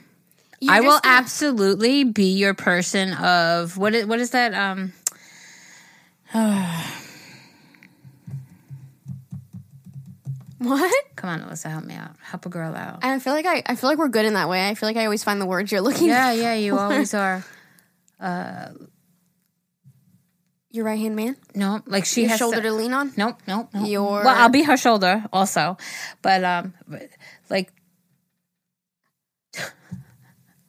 [0.59, 4.93] You're I will gonna- absolutely be your person of what is what is that um
[10.59, 10.91] What?
[11.15, 13.75] come on Alyssa help me out help a girl out I feel like I, I
[13.75, 14.67] feel like we're good in that way.
[14.67, 16.13] I feel like I always find the words you're looking for.
[16.13, 17.43] yeah yeah you always are
[20.71, 21.37] Your right hand man?
[21.55, 23.13] no like she Your has shoulder to, to lean on?
[23.17, 25.77] nope nope nope Your- well I'll be her shoulder also
[26.21, 27.09] but um but,
[27.49, 27.71] like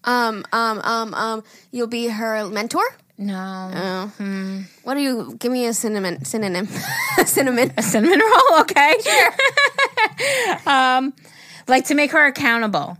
[0.05, 2.83] Um, um, um, um, you'll be her mentor?
[3.18, 4.07] no Oh.
[4.16, 4.62] Hmm.
[4.85, 6.66] What do you give me a cinnamon synonym?
[7.27, 7.72] cinnamon.
[7.77, 8.94] A cinnamon roll okay
[10.67, 11.13] um
[11.67, 12.97] like to make her accountable.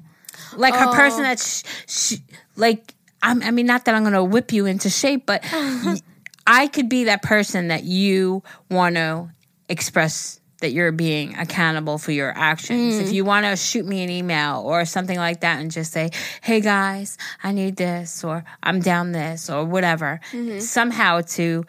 [0.57, 2.19] Like her person that sh- sh-
[2.57, 5.43] like I'm, i mean not that i'm gonna whip you into shape but
[6.47, 9.29] i could be that person that you want to
[9.69, 12.99] express that you're being accountable for your actions.
[12.99, 16.11] If you want to shoot me an email or something like that and just say
[16.43, 20.21] hey guys i need this or i'm down this or whatever
[20.61, 21.65] somehow to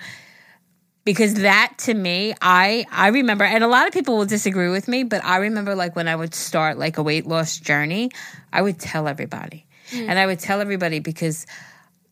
[1.09, 4.87] because that to me i i remember and a lot of people will disagree with
[4.87, 8.11] me but i remember like when i would start like a weight loss journey
[8.53, 10.07] i would tell everybody hmm.
[10.07, 11.47] and i would tell everybody because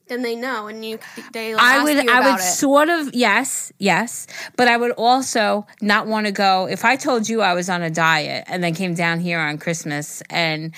[0.08, 0.98] Then they know, and you
[1.32, 2.44] they i would i would it.
[2.44, 7.30] sort of yes yes but i would also not want to go if i told
[7.30, 10.74] you i was on a diet and then came down here on christmas and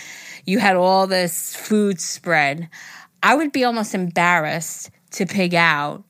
[0.46, 2.68] you had all this food spread
[3.24, 6.04] i would be almost embarrassed to pig out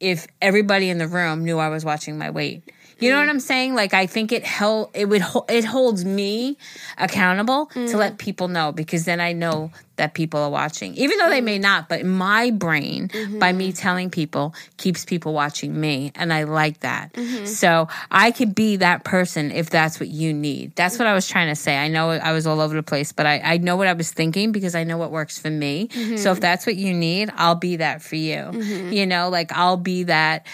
[0.00, 2.70] if everybody in the room knew I was watching my weight.
[2.98, 3.30] You know what mm.
[3.30, 3.74] I'm saying?
[3.74, 6.56] Like I think it held it would hol- it holds me
[6.96, 7.94] accountable to mm.
[7.94, 10.94] let people know because then I know that people are watching.
[10.94, 11.62] Even though they may mm.
[11.62, 13.76] not, but my brain by me mm-hmm.
[13.76, 17.12] telling people keeps people watching me and I like that.
[17.14, 17.46] Mm-hmm.
[17.46, 20.74] So I could be that person if that's what you need.
[20.76, 21.76] That's what I was trying to say.
[21.76, 24.10] I know I was all over the place, but I, I know what I was
[24.10, 25.88] thinking because I know what works for me.
[25.90, 26.40] So if mm-hmm.
[26.40, 28.52] that's what you need, I'll be that for you.
[28.90, 30.46] You know, like I'll be that,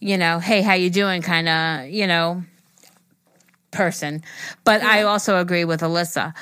[0.00, 2.42] you know, hey, how you doing kind of, you know,
[3.70, 4.22] person.
[4.64, 6.34] But I also agree with Alyssa.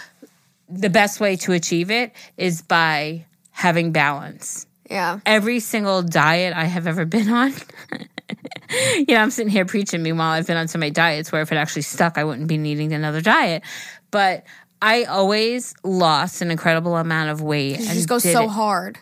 [0.69, 4.67] The best way to achieve it is by having balance.
[4.89, 5.21] Yeah.
[5.27, 7.53] Every single diet I have ever been on,
[8.97, 10.03] you know, I'm sitting here preaching.
[10.03, 12.57] Meanwhile, I've been on so many diets where if it actually stuck, I wouldn't be
[12.59, 13.63] needing another diet.
[14.11, 14.45] But
[14.81, 17.81] I always lost an incredible amount of weight.
[17.81, 18.99] You just go so it- hard.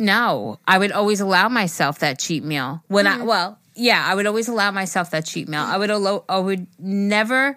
[0.00, 2.82] No, I would always allow myself that cheat meal.
[2.88, 3.26] When I mm.
[3.26, 5.62] well, yeah, I would always allow myself that cheat meal.
[5.62, 7.56] I would allow, I would never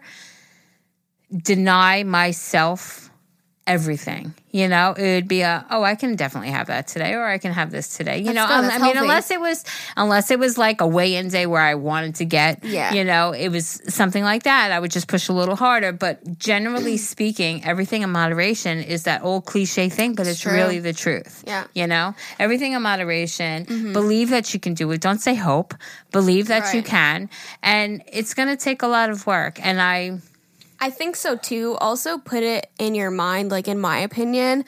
[1.35, 3.02] deny myself
[3.67, 4.33] everything.
[4.51, 7.39] You know, it would be a oh, I can definitely have that today, or I
[7.39, 8.19] can have this today.
[8.19, 8.53] You know, good.
[8.53, 8.99] um, That's I mean, healthy.
[8.99, 9.63] unless it was
[9.97, 12.93] unless it was like a weigh-in day where I wanted to get, Yeah.
[12.93, 14.71] you know, it was something like that.
[14.71, 15.91] I would just push a little harder.
[15.91, 20.53] But generally speaking, everything in moderation is that old cliche thing, but it's, true.
[20.53, 21.43] really the truth.
[21.47, 21.65] Yeah.
[21.73, 23.63] You know, everything in moderation.
[23.91, 25.01] Believe that you can do it.
[25.01, 25.73] Don't say hope.
[26.11, 27.27] Believe that you can.
[27.63, 29.59] And it's going to take a lot of work.
[29.65, 30.19] And I,
[30.83, 31.77] I think so too.
[31.79, 34.65] Also, put it in your mind, like in my opinion,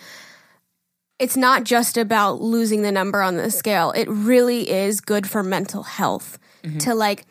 [1.20, 3.92] it's not just about losing the number on the scale.
[3.92, 6.78] It really is good for mental health mm-hmm.
[6.78, 7.26] to like,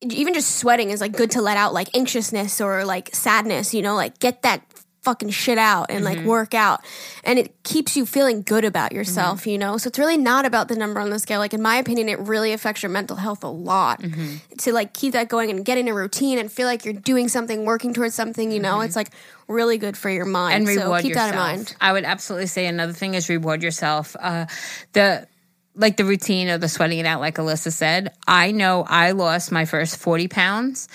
[0.00, 3.82] even just sweating is like good to let out like anxiousness or like sadness, you
[3.82, 4.62] know, like get that
[5.08, 6.28] fucking shit out and like mm-hmm.
[6.28, 6.84] work out.
[7.24, 8.98] And it keeps you feeling good about mm-hmm.
[8.98, 9.78] yourself, you know?
[9.78, 11.38] So it's really not about the number on the scale.
[11.38, 14.36] Like, in my opinion, it really affects your mental health a lot mm-hmm.
[14.58, 17.28] to like keep that going and get in a routine and feel like you're doing
[17.28, 18.82] something, working towards something, you know?
[18.82, 19.08] It's like
[19.46, 20.68] really good for your mind.
[20.68, 21.32] and so keep yourself.
[21.32, 21.76] that in mind.
[21.80, 24.14] I would absolutely say another thing is reward yourself.
[24.20, 24.44] Uh,
[24.92, 25.26] the
[25.74, 28.12] like the routine of the sweating it out, like Alyssa said.
[28.26, 30.88] I know I lost my first forty pounds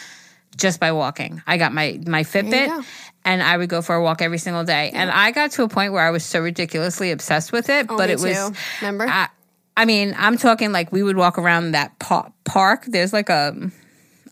[0.55, 1.41] just by walking.
[1.47, 2.23] I got my my.
[2.23, 2.85] Fitbit.
[3.25, 4.91] And I would go for a walk every single day.
[4.93, 7.87] And I got to a point where I was so ridiculously obsessed with it.
[7.89, 8.53] Oh, but it was too.
[8.81, 9.07] Remember?
[9.07, 9.29] I,
[9.77, 12.85] I mean, I'm talking like we would walk around that pa- park.
[12.85, 13.71] There's like a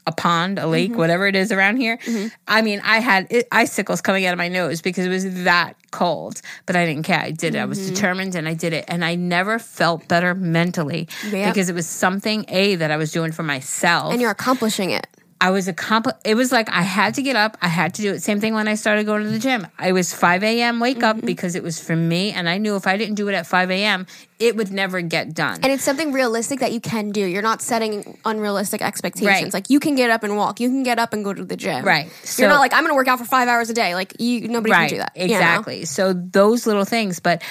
[0.08, 1.00] a pond, a lake, mm-hmm.
[1.00, 1.98] whatever it is around here.
[1.98, 2.28] Mm-hmm.
[2.48, 5.76] I mean, I had it, icicles coming out of my nose because it was that
[5.92, 7.20] cold, but I didn't care.
[7.20, 7.60] I did it.
[7.60, 7.94] I was mm-hmm.
[7.94, 8.86] determined and I did it.
[8.88, 11.54] And I never felt better mentally Yep.
[11.54, 14.12] because it was something, A, that I was doing for myself.
[14.12, 15.06] And you're accomplishing it.
[15.44, 17.58] I was a compl- It was like I had to get up.
[17.64, 18.22] I had to do it.
[18.22, 19.66] Same thing when I started going to the gym.
[19.80, 20.80] I was 5 a.m.
[20.80, 21.20] wake Mm-hmm.
[21.20, 22.32] up because it was for me.
[22.32, 24.06] And I knew if I didn't do it at 5 a.m.,
[24.38, 25.60] it would never get done.
[25.64, 27.26] And it's something realistic that you can do.
[27.26, 29.28] You're not setting unrealistic expectations.
[29.46, 29.54] Right.
[29.54, 30.60] Like you can get up and walk.
[30.60, 31.84] You can get up and go to the gym.
[31.86, 32.12] Right.
[32.38, 33.96] you're not like I'm going to work out for five hours a day.
[33.96, 34.90] Like you, nobody right.
[34.90, 35.14] can do that.
[35.16, 35.34] you know?
[35.36, 35.86] Exactly.
[35.86, 37.20] So those little things.
[37.20, 37.42] But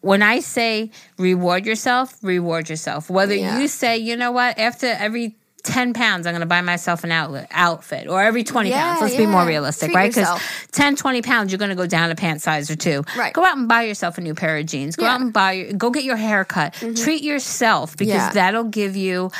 [0.00, 3.10] when I say reward yourself, reward yourself.
[3.10, 3.58] Whether Yeah.
[3.58, 7.12] you say, you know what, after every 10 pounds, I'm going to buy myself an
[7.12, 9.02] outlet, outfit, or every 20 Yeah, pounds.
[9.02, 10.10] Let's be more realistic, Treat right?
[10.10, 10.68] Because yourself.
[10.72, 13.02] 10, 20 pounds, you're going to go down a pant size or two.
[13.16, 13.32] Right.
[13.32, 14.96] Go out and buy yourself a new pair of jeans.
[14.96, 15.14] Go Yeah.
[15.14, 16.74] out and buy, your, go get your hair cut.
[16.96, 18.30] Treat yourself because Yeah.
[18.32, 19.30] that'll give you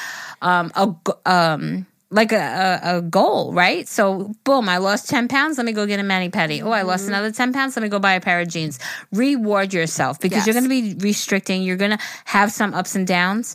[0.43, 0.95] um, a,
[1.31, 3.87] um, like a, a, a goal, right?
[3.87, 5.59] So, boom, I lost 10 pounds.
[5.59, 6.63] Let me go get a mani pedi.
[6.63, 7.13] Oh, I lost Mm-hmm.
[7.13, 7.77] another 10 pounds.
[7.77, 8.79] Let me go buy a pair of jeans.
[9.13, 11.63] Reward yourself because you're going to be restricting.
[11.63, 13.55] You're going to have some ups and downs.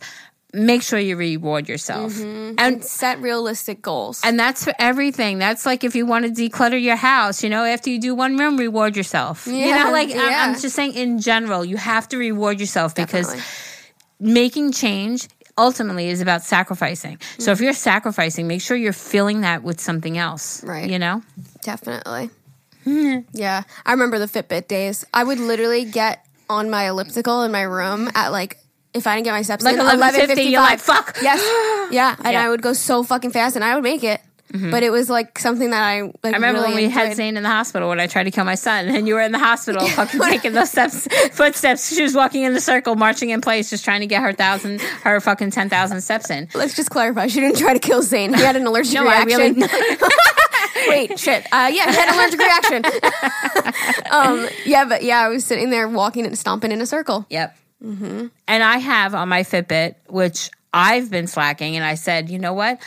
[0.56, 2.14] Make sure you reward yourself.
[2.14, 2.56] Mm-hmm.
[2.60, 4.22] And Set realistic goals.
[4.24, 5.40] and that's for everything.
[5.40, 8.38] That's like if you want to declutter your house, you know, after you do one
[8.38, 9.48] room, reward yourself.
[9.48, 13.28] you know, like I'm- I'm just saying in general, you have to reward yourself because
[13.28, 14.34] Definitely.
[14.34, 17.18] making change ultimately is about sacrificing.
[17.40, 20.64] So if you're sacrificing, make sure you're filling that with something else.
[20.64, 20.90] Right.
[20.90, 21.24] You know?
[21.64, 22.30] Definitely.
[22.86, 23.64] yeah.
[23.86, 25.06] I remember the Fitbit days.
[25.14, 28.58] I would literally get on my elliptical in my room at like
[28.94, 31.42] if I didn't get my steps Like in 11:50, you're like, "Fuck." Yes.
[31.92, 32.16] Yeah.
[32.24, 32.44] And Yeah.
[32.46, 34.22] I would go so fucking fast and I would make it.
[34.56, 37.16] But it was like something that I like I remember really when we had.
[37.16, 39.32] Zane in the hospital when I tried to kill my son, and you were in
[39.32, 41.92] the hospital, fucking taking those steps, footsteps.
[41.92, 44.80] She was walking in the circle, marching in place, just trying to get her thousand,
[45.02, 46.50] her fucking ten thousand steps in.
[46.54, 47.26] Let's just clarify.
[47.30, 48.32] She didn't try to kill Zane.
[48.32, 49.56] He had an allergic No, I reaction.
[49.56, 49.68] really.
[50.88, 51.46] Wait, shit.
[51.52, 52.86] Uh, yeah, he had an allergic reaction.
[54.12, 57.26] um, yeah, but yeah, I was sitting there walking and stomping in a circle.
[57.32, 57.58] Yep.
[57.84, 58.32] And
[58.64, 62.80] I have on my Fitbit, which I've been slacking, and I said, you know what,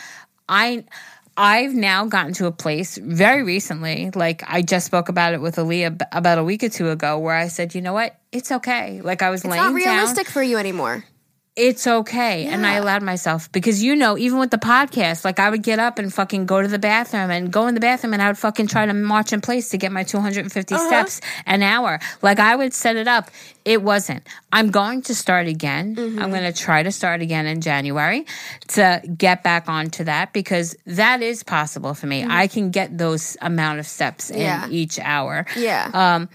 [0.49, 0.83] I.
[1.39, 5.57] I've now gotten to a place very recently, like I just spoke about it with
[5.57, 9.01] Aaliyah about a week or two ago, where I said, you know what, it's okay.
[9.01, 11.05] Like I was It's laying It's not down, realistic for you anymore.
[11.59, 12.45] It's okay.
[12.45, 15.79] And I allowed myself because you know, even with the podcast, like I would get
[15.79, 18.37] up and fucking go to the bathroom and go in the bathroom and I would
[18.37, 20.87] fucking try to march in place to get my 250 Uh-huh.
[20.87, 21.99] steps an hour.
[22.21, 23.31] Like I would set it up.
[23.65, 24.25] It wasn't.
[24.51, 25.95] I'm going to start again.
[25.95, 26.19] Mm-hmm.
[26.21, 28.27] I'm going to try to start again in January
[28.69, 32.23] to get back onto that because that is possible for me.
[32.23, 34.71] I can get those amount of steps in Mm-hmm.
[34.73, 35.89] Each hour Yeah.
[35.91, 36.29] Um,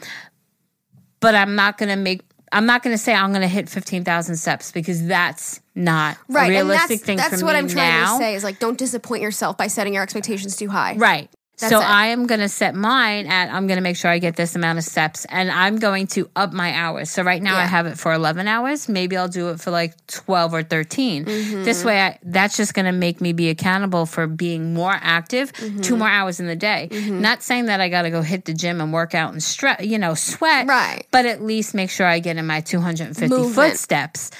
[1.20, 2.22] but I'm not going to make.
[2.52, 6.18] I'm not going to say I'm going to hit fifteen thousand steps because that's not
[6.28, 6.48] right.
[6.48, 8.18] a realistic and that's, thing that's what I'm trying now.
[8.18, 10.94] to say is like don't disappoint yourself by setting your expectations too high.
[10.96, 11.30] Right.
[11.58, 11.84] That's so it.
[11.84, 14.56] I am going to set mine at I'm going to make sure I get this
[14.56, 17.10] amount of steps and I'm going to up my hours.
[17.10, 18.88] So right now I have it for 11 hours.
[18.88, 21.24] Maybe I'll do it for like 12 or 13.
[21.24, 21.62] Mm-hmm.
[21.64, 25.52] This way I, that's just going to make me be accountable for being more active
[25.52, 25.80] Mm-hmm.
[25.82, 26.88] two more hours in the day.
[27.08, 29.86] Not saying that I got to go hit the gym and work out and stre-
[29.86, 30.66] you know, sweat.
[30.66, 31.06] Right.
[31.10, 33.54] But at least make sure I get in my 250 Movement.
[33.54, 34.30] footsteps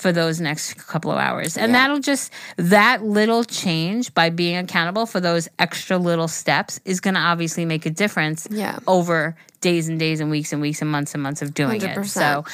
[0.00, 1.56] for those next couple of hours.
[1.58, 7.00] And that'll just, that little change by being accountable for those extra little steps is
[7.00, 8.78] going to obviously make a difference Yeah.
[8.86, 11.96] over days and days and weeks and weeks and months and months of doing it.
[11.96, 12.06] 100%.
[12.06, 12.44] So,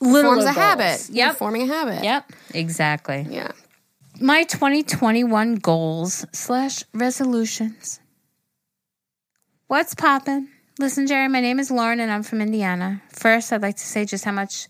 [0.00, 0.56] little Forms a goals.
[0.56, 1.08] habit.
[1.10, 1.36] You're Yep.
[1.36, 2.04] forming a habit.
[2.04, 2.32] Yep.
[2.54, 3.26] Exactly.
[3.30, 3.52] Yeah.
[4.20, 7.98] My 2021 goals slash resolutions.
[9.66, 10.48] What's poppin'?
[10.78, 13.02] Listen, Jerry, my name is Lauren and I'm from Indiana.
[13.10, 14.68] First, I'd like to say just how much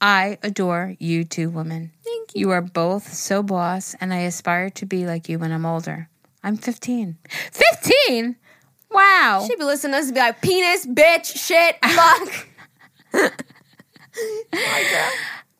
[0.00, 1.92] I adore you two women.
[2.04, 2.40] Thank you.
[2.40, 6.08] You are both so boss, and I aspire to be like you when I'm older.
[6.44, 7.16] I'm 15.
[7.52, 8.36] 15?
[8.90, 9.44] Wow.
[9.48, 12.48] She'd be listening to us and be like, penis, bitch, shit, fuck.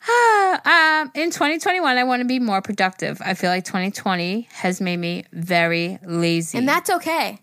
[0.67, 3.21] um, in 2021, I want to be more productive.
[3.25, 6.59] I feel like 2020 has made me very lazy.
[6.59, 7.39] and that's okay.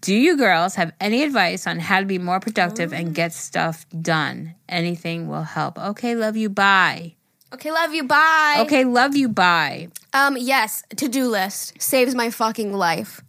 [0.00, 3.86] Do you girls have any advice on how to be more productive and get stuff
[4.00, 4.54] done?
[4.68, 5.78] Anything will help.
[5.78, 6.48] Okay, love you.
[6.48, 7.16] Bye.
[7.52, 8.04] Okay, love you.
[8.04, 8.58] Bye.
[8.60, 9.28] Okay, love you.
[9.28, 9.88] Bye.
[10.12, 13.22] Um, yes, to do list saves my fucking life.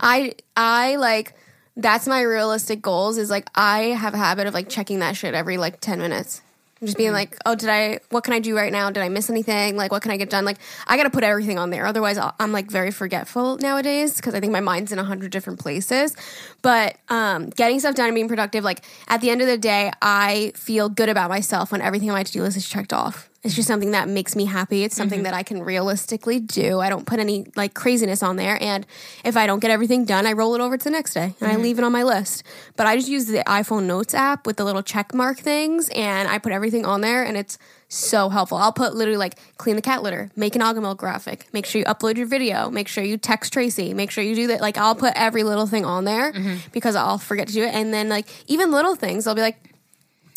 [0.00, 1.34] I I like
[1.76, 5.34] that's my realistic goals is like I have a habit of like checking that shit
[5.34, 6.42] every like 10 minutes.
[6.80, 8.00] I'm Just being like, oh, did I?
[8.10, 8.90] What can I do right now?
[8.90, 9.76] Did I miss anything?
[9.76, 10.44] Like, what can I get done?
[10.44, 11.86] Like, I got to put everything on there.
[11.86, 15.32] Otherwise, I'll, I'm like very forgetful nowadays because I think my mind's in a hundred
[15.32, 16.14] different places.
[16.62, 19.92] But um, getting stuff done and being productive, like at the end of the day,
[20.02, 23.30] I feel good about myself when everything on my to do list is checked off.
[23.44, 24.84] It's just something that makes me happy.
[24.84, 25.24] It's something Mm-hmm.
[25.24, 26.80] that I can realistically do.
[26.80, 28.56] I don't put any like craziness on there.
[28.62, 28.86] And
[29.22, 31.50] if I don't get everything done, I roll it over to the next day and
[31.50, 31.62] I Mm-hmm.
[31.62, 32.42] leave it on my list.
[32.76, 36.26] But I just use the iPhone Notes app with the little check mark things and
[36.26, 38.56] I put everything on there and it's so helpful.
[38.56, 41.84] I'll put literally like clean the cat litter, make an alga graphic, make sure you
[41.84, 44.60] upload your video, make sure you text Tracy, make sure you do that.
[44.62, 46.56] Like I'll put every little thing on there Mm-hmm.
[46.72, 47.74] because I'll forget to do it.
[47.74, 49.58] And then like even little things, I'll be like,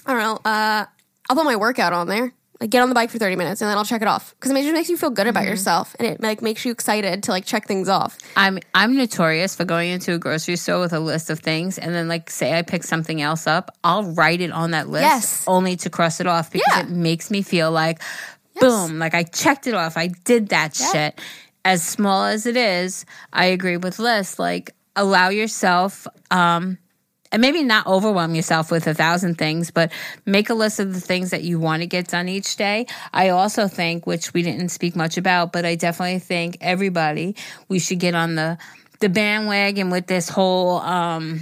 [0.06, 0.86] I don't know, uh,
[1.30, 2.34] I'll put my workout on there.
[2.60, 4.34] Like get on the bike for 30 minutes and then I'll check it off.
[4.36, 5.50] Because it just makes you feel good about Mm-hmm.
[5.52, 8.18] yourself and it like makes you excited to like check things off.
[8.36, 11.94] I'm I'm notorious for going into a grocery store with a list of things and
[11.94, 15.44] then like say I pick something else up, I'll write it on that list Yes.
[15.48, 16.82] only to cross it off because Yeah.
[16.84, 18.02] it makes me feel like
[18.60, 19.98] boom, like I checked it off.
[19.98, 21.20] I did that shit.
[21.64, 24.40] As small as it is, I agree with Liz.
[24.40, 26.80] Like allow yourself um
[27.32, 29.92] and maybe not overwhelm yourself with a thousand things, but
[30.26, 32.88] make a list of the things that you want to get done each day.
[33.14, 37.36] I also think, which we didn't speak much about, but I definitely think everybody
[37.68, 38.58] we should get on the
[39.00, 41.42] the bandwagon with this whole um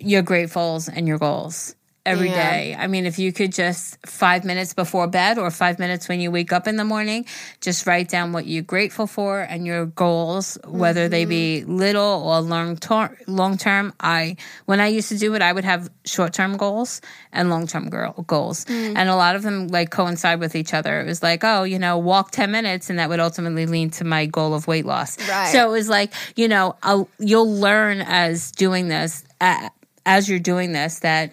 [0.00, 1.75] your gratefuls and your goals
[2.06, 2.50] every Yeah.
[2.50, 2.76] day.
[2.78, 6.30] I mean, if you could just five minutes before bed or five minutes when you
[6.30, 7.26] wake up in the morning,
[7.60, 12.40] just write down what you're grateful for and your goals, whether they be little or
[12.40, 13.16] long term.
[13.26, 17.00] Long term, I when I used to do it, I would have short term goals
[17.32, 21.00] and long term goals, and a lot of them like coincide with each other.
[21.00, 24.04] It was like, oh, you know, walk ten minutes, and that would ultimately lead to
[24.04, 25.18] my goal of weight loss.
[25.28, 25.50] Right.
[25.52, 29.24] So it was like, you know, I'll, you'll learn as doing this.
[29.40, 29.68] Uh,
[30.06, 31.32] as you're doing this, that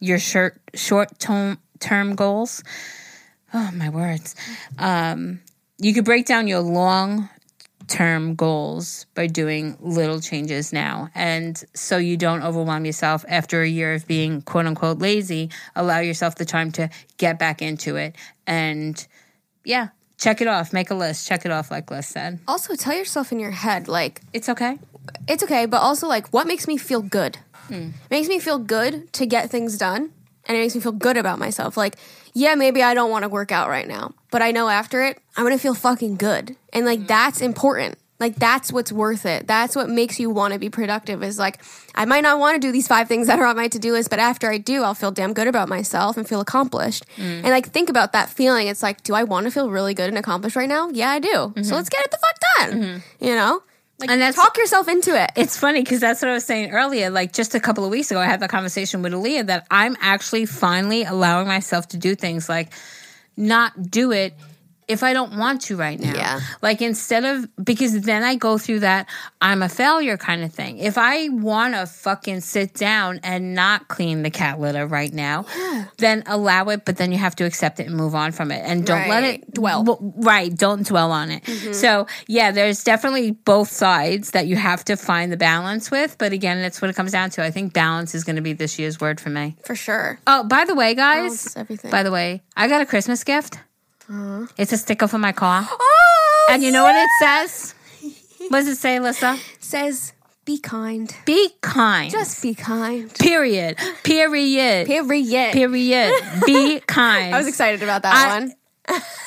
[0.00, 2.62] your short short term goals.
[3.54, 4.34] Oh my words.
[4.78, 5.40] Um,
[5.78, 7.28] you could break down your long
[7.88, 11.08] term goals by doing little changes now.
[11.14, 15.98] And so you don't overwhelm yourself after a year of being quote unquote lazy, allow
[15.98, 16.88] yourself the time to
[17.18, 18.14] get back into it.
[18.46, 19.04] And
[19.64, 19.88] yeah,
[20.18, 20.72] check it off.
[20.72, 21.26] Make a list.
[21.26, 22.38] Check it off, like Liz said.
[22.46, 24.78] Also, tell yourself in your head, like, It's okay.
[25.26, 27.38] it's okay, but also, like, what makes me feel good?
[27.68, 27.90] Hmm.
[28.04, 30.10] It makes me feel good to get things done,
[30.46, 31.76] and it makes me feel good about myself.
[31.76, 31.96] Like,
[32.32, 35.20] yeah, maybe I don't want to work out right now, but I know after it,
[35.36, 36.56] I'm gonna feel fucking good.
[36.72, 37.98] And, like, that's important.
[38.20, 39.46] Like, that's what's worth it.
[39.46, 41.62] That's what makes you want to be productive, is like,
[41.94, 43.92] I might not want to do these five things that are on my to do
[43.92, 47.06] list, but after I do, I'll feel damn good about myself and feel accomplished.
[47.16, 47.22] Hmm.
[47.22, 48.68] And, like, think about that feeling.
[48.68, 50.90] It's like, do I want to feel really good and accomplished right now?
[50.90, 51.28] Yeah, I do.
[51.28, 51.62] Mm-hmm.
[51.62, 53.02] So let's get it the fuck done.
[53.20, 53.62] You know?
[54.00, 55.30] Like, And that's- talk yourself into it.
[55.36, 57.10] It's funny because that's what I was saying earlier.
[57.10, 59.96] Like just a couple of weeks ago, I had that conversation with Aaliyah that I'm
[60.00, 62.72] actually finally allowing myself to do things like
[63.36, 64.34] not do it
[64.90, 66.14] if I don't want to right now.
[66.14, 66.40] Yeah.
[66.62, 69.08] Like instead of because then I go through that
[69.40, 70.78] I'm a failure kind of thing.
[70.78, 75.46] If I want to fucking sit down and not clean the cat litter right now,
[75.98, 78.62] then allow it, but then you have to accept it and move on from it
[78.64, 79.84] and don't let it Dwell.
[79.84, 81.44] w- right, don't dwell on it.
[81.44, 81.72] Mm-hmm.
[81.72, 86.32] So, yeah, there's definitely both sides that you have to find the balance with, but
[86.32, 87.44] again, that's what it comes down to.
[87.44, 89.56] I think balance is going to be this year's word for me.
[89.64, 90.18] For sure.
[90.26, 91.90] Oh, by the way, guys, everything.
[91.90, 93.58] by the way, I got a Christmas gift.
[94.10, 94.46] Uh-huh.
[94.58, 95.66] It's a sticker for my car.
[95.70, 97.74] Oh, And you know what it says?
[98.48, 99.38] What does it say, Alyssa?
[99.62, 100.12] says
[100.44, 101.14] be kind.
[101.26, 102.10] Be kind.
[102.10, 103.12] Just be kind.
[103.18, 103.76] period.
[104.02, 104.86] Period.
[104.88, 105.52] Period.
[105.52, 106.12] Period.
[106.46, 107.34] Be kind.
[107.34, 108.52] I was excited about that I- one.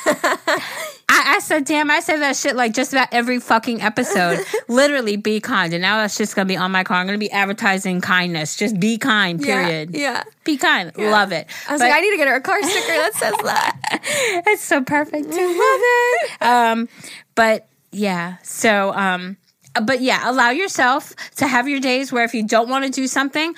[0.06, 4.40] I, I said, damn, I said that shit like just about every fucking episode.
[4.68, 5.72] Literally, be kind.
[5.72, 6.98] And now that's just gonna be on my car.
[6.98, 8.56] I'm gonna be advertising kindness.
[8.56, 9.90] Just be kind, period.
[9.94, 10.00] Yeah.
[10.00, 10.22] yeah.
[10.44, 10.96] Be kind.
[10.96, 11.46] Love it.
[11.68, 13.80] I was But- like, I need to get her a car sticker that says that.
[14.46, 15.28] it's so perfect.
[15.30, 16.42] I love it.
[16.42, 16.88] Um,
[17.34, 19.36] but yeah, so um,
[19.82, 23.06] but yeah, allow yourself to have your days where if you don't want to do
[23.06, 23.54] something,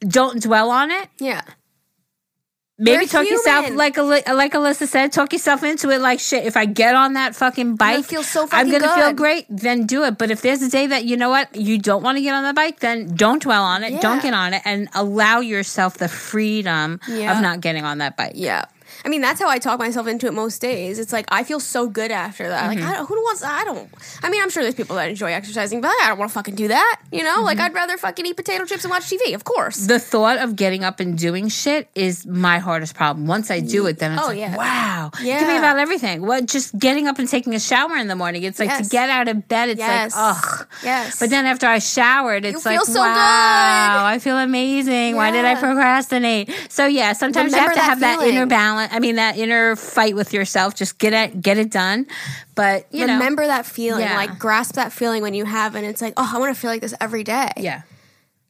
[0.00, 1.08] don't dwell on it.
[1.18, 1.42] Yeah.
[2.76, 6.00] Maybe You're talk yourself like like Alyssa said, talk yourself into it.
[6.00, 9.46] Like shit, if I get on that fucking bike, feel so I'm gonna feel great.
[9.48, 10.18] Then do it.
[10.18, 12.42] But if there's a day that you know what you don't want to get on
[12.42, 14.00] the bike, then don't dwell on it.
[14.02, 17.36] Don't get on it, and allow yourself the freedom Yeah.
[17.36, 18.32] of not getting on that bike.
[18.34, 18.64] Yeah.
[19.04, 20.98] I mean, that's how I talk myself into it most days.
[20.98, 22.70] It's like I feel so good after that.
[22.70, 22.80] Mm-hmm.
[22.82, 23.42] Like, I don't, who wants?
[23.42, 23.88] I don't.
[24.22, 26.54] I mean, I'm sure there's people that enjoy exercising, but I don't want to fucking
[26.54, 27.00] do that.
[27.12, 27.66] You know, like Mm-hmm.
[27.66, 29.34] I'd rather fucking eat potato chips and watch TV.
[29.34, 29.86] Of course.
[29.86, 33.26] the thought of getting up and doing shit is my hardest problem.
[33.26, 34.56] Once I do it, then it's Oh, like, yeah.
[34.56, 35.10] wow.
[35.14, 36.22] It can be about everything.
[36.22, 38.42] What just getting up and taking a shower in the morning.
[38.42, 40.14] It's like to get out of bed, it's Yes.
[40.16, 40.66] like, ugh.
[40.82, 41.20] Yes.
[41.20, 44.04] But then after I showered, it's You like, so wow, good.
[44.14, 45.16] I feel amazing.
[45.16, 46.50] Why did I procrastinate?
[46.68, 48.92] So yeah, sometimes you have to have that inner balance.
[48.94, 50.74] I mean, that inner fight with yourself.
[50.74, 52.06] Just get it, get it done.
[52.54, 54.02] But you know, remember that feeling.
[54.02, 54.16] Yeah.
[54.16, 56.70] Like grasp that feeling when you have, and it's like, oh, I want to feel
[56.70, 57.50] like this every day.
[57.56, 57.82] yeah.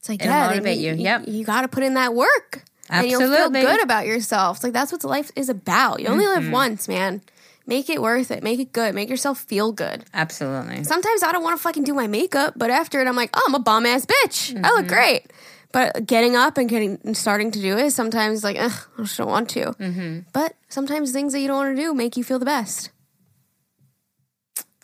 [0.01, 0.93] It's like It'll yeah, motivate you.
[0.93, 1.23] Yep.
[1.29, 2.63] You, got to put in that work.
[2.91, 4.59] And you'll feel good about yourself.
[4.59, 6.01] It's like that's what life is about.
[6.01, 6.45] You only Mm-hmm.
[6.45, 7.23] live once, man.
[7.67, 8.43] Make it worth it.
[8.43, 8.95] Make it good.
[8.95, 10.05] Make yourself feel good.
[10.13, 10.85] Absolutely.
[10.85, 13.43] Sometimes I don't want to fucking do my makeup, but after it, I'm like, oh,
[13.49, 14.51] I'm a bomb ass bitch.
[14.55, 14.65] I Mm-hmm.
[14.77, 15.23] look great.
[15.75, 19.19] But getting up and getting and starting to do it, sometimes like, ugh, I just
[19.19, 19.73] don't want to.
[19.73, 20.21] Mm-hmm.
[20.33, 22.91] But sometimes things that you don't want to do make you feel the best.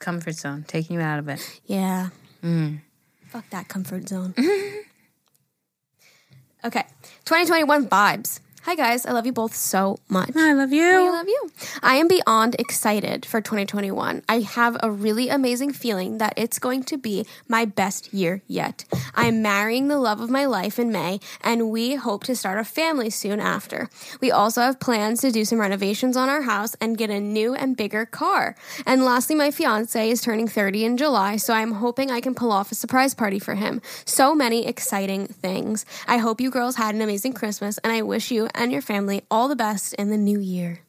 [0.00, 1.60] Comfort zone, taking you out of it.
[1.64, 2.08] Yeah.
[2.42, 2.80] Mm.
[3.28, 4.34] Fuck that comfort zone.
[6.64, 6.86] okay.
[7.24, 8.40] 2021 vibes.
[8.64, 10.36] Hi guys, I love you both so much.
[10.36, 10.84] I love you.
[10.84, 11.50] I love you.
[11.82, 14.22] I am beyond excited for 2021.
[14.28, 18.84] I have a really amazing feeling that it's going to be my best year yet.
[19.14, 22.58] I am marrying the love of my life in May, and we hope to start
[22.58, 23.88] a family soon after.
[24.20, 27.54] We also have plans to do some renovations on our house and get a new
[27.54, 28.56] and bigger car.
[28.84, 32.52] And lastly, my fiance is turning 30 in July, so I'm hoping I can pull
[32.52, 33.80] off a surprise party for him.
[34.04, 35.86] So many exciting things.
[36.06, 39.22] I hope you girls had an amazing Christmas, and I wish you and your family
[39.30, 40.80] all the best in the new year.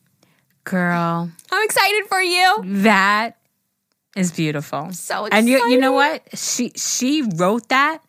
[0.63, 2.61] Girl, I'm excited for you.
[2.83, 3.37] that
[4.15, 4.91] is beautiful.
[4.93, 5.33] So excited.
[5.33, 6.21] And you you know what?
[6.37, 8.03] She she wrote that.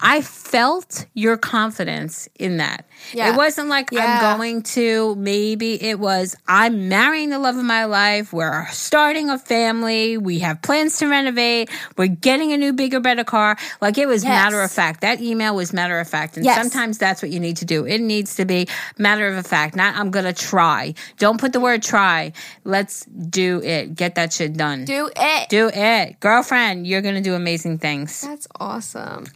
[0.00, 2.86] I felt your confidence in that.
[3.12, 3.32] Yeah.
[3.32, 4.20] It wasn't like Yeah.
[4.30, 8.32] I'm going to, maybe it was I'm marrying the love of my life.
[8.32, 10.16] We're starting a family.
[10.18, 11.70] We have plans to renovate.
[11.96, 13.56] We're getting a new, bigger, better car.
[13.80, 14.30] Like it was Yes.
[14.30, 15.00] matter of fact.
[15.00, 16.36] That email was matter of fact.
[16.36, 16.56] And Yes.
[16.60, 17.86] sometimes that's what you need to do.
[17.86, 20.94] It needs to be matter of fact, not I'm going to try.
[21.18, 22.32] Don't put the word try.
[22.64, 23.94] Let's do it.
[23.94, 24.84] Get that shit done.
[24.84, 25.48] Do it.
[25.48, 26.20] Do it.
[26.20, 28.20] Girlfriend, you're going to do amazing things.
[28.20, 29.26] That's awesome.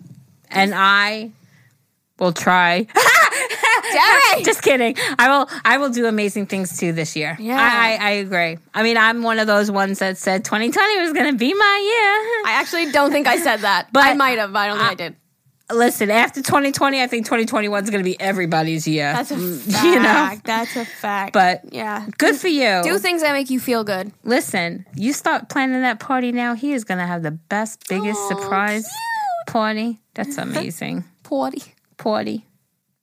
[0.51, 1.33] And I
[2.19, 2.87] will try.
[4.45, 4.97] Just kidding.
[5.19, 7.37] I will I will do amazing things too this year.
[7.39, 7.57] Yeah.
[7.61, 8.59] I, I, I agree.
[8.75, 11.81] I mean, I'm one of those ones that said 2020 was going to be my
[11.83, 12.53] year.
[12.53, 13.89] I actually don't think I said that.
[13.93, 15.17] But- I might have, but I don't think I did.
[15.73, 19.13] Listen, after 2020, I think 2021 is going to be everybody's year.
[19.15, 19.85] That's a Mm, fact.
[19.85, 20.41] You know?
[20.45, 21.33] That's a fact.
[21.33, 22.07] But yeah.
[22.19, 22.83] good for you.
[22.83, 24.13] Do things that make you feel good.
[24.25, 26.55] Listen, you start planning that party now.
[26.55, 28.91] He is going to have the best, biggest Aw, surprise
[29.47, 30.01] party.
[30.15, 31.05] That's amazing.
[31.23, 31.63] Potty.
[31.97, 32.47] Party.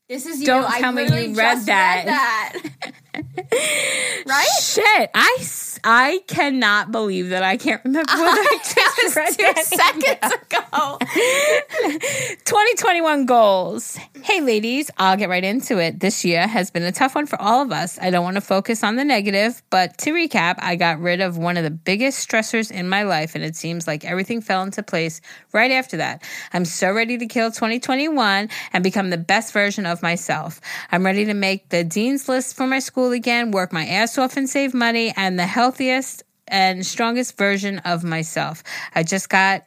[0.07, 0.45] This is you.
[0.45, 2.03] Don't I tell me you read that.
[2.05, 2.91] read that.
[4.25, 4.47] right?
[4.61, 5.37] Shit, I
[5.83, 10.97] I cannot believe that I can't remember what I just read Two seconds ago.
[12.45, 13.97] 2021 goals.
[14.21, 15.99] Hey, ladies, I'll get right into it.
[15.99, 17.97] This year has been a tough one for all of us.
[17.99, 21.37] I don't want to focus on the negative, but to recap, I got rid of
[21.37, 24.83] one of the biggest stressors in my life, and it seems like everything fell into
[24.83, 25.19] place
[25.51, 26.23] right after that.
[26.53, 30.61] I'm so ready to kill 2021 and become the best version of myself.
[30.91, 34.37] I'm ready to make the dean's list for my school again, work my ass off
[34.37, 38.63] and save money, and the healthiest and strongest version of myself.
[38.93, 39.63] I just got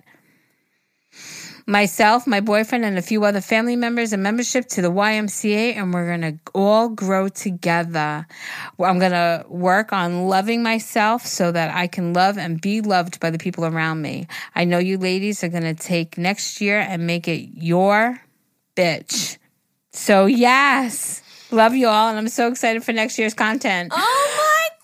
[1.66, 5.92] myself, my boyfriend, and a few other family members a membership to the YMCA, and
[5.92, 8.26] we're gonna all grow together.
[8.78, 13.30] I'm gonna work on loving myself so that I can love and be loved by
[13.30, 14.26] the people around me.
[14.54, 18.20] I know you ladies are gonna take next year and make it your
[18.76, 19.38] bitch.
[19.92, 21.22] So, yes,
[21.54, 23.92] love you all, and I'm so excited for next year's content.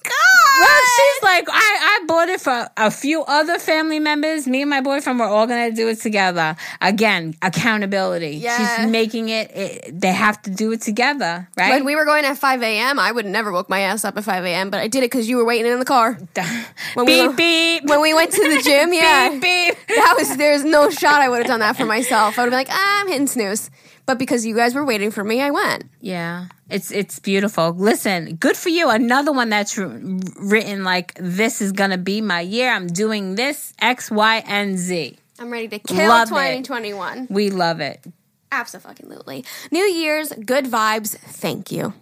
[0.03, 0.61] Oh my god.
[0.61, 4.47] Well, she's like, I, I bought it for a few other family members.
[4.47, 6.57] Me and my boyfriend were all gonna do it together.
[6.81, 8.37] Again, accountability.
[8.37, 8.77] Yeah.
[8.79, 10.01] She's making it, it.
[10.01, 11.71] They have to do it together, right?
[11.75, 14.25] When we were going at 5 a.m., I would never woke my ass up at
[14.25, 16.19] 5 a.m., but I did it because you were waiting in the car.
[16.95, 17.85] When we beep were- beep.
[17.85, 19.31] When we went to the gym, yeah.
[19.31, 19.75] beep beep.
[19.89, 22.39] That was, there's no shot I would have done that for myself.
[22.39, 23.71] I would have been like, ah, I'm hitting snooze.
[24.11, 25.85] But because you guys were waiting for me, I went.
[26.01, 27.71] Yeah, it's it's beautiful.
[27.71, 28.91] Listen, good for you.
[28.91, 32.73] Another one that's written like this is gonna be my year.
[32.73, 35.17] I'm doing this X, Y, and Z.
[35.39, 36.31] I'm ready to kill Love it.
[36.33, 37.29] 2021.
[37.31, 38.05] We love it.
[38.51, 39.45] Absolutely.
[39.71, 41.95] New Year's, good vibes, thank you.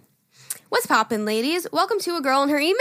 [0.69, 1.67] What's poppin', ladies?
[1.71, 2.75] Welcome to a girl and her email.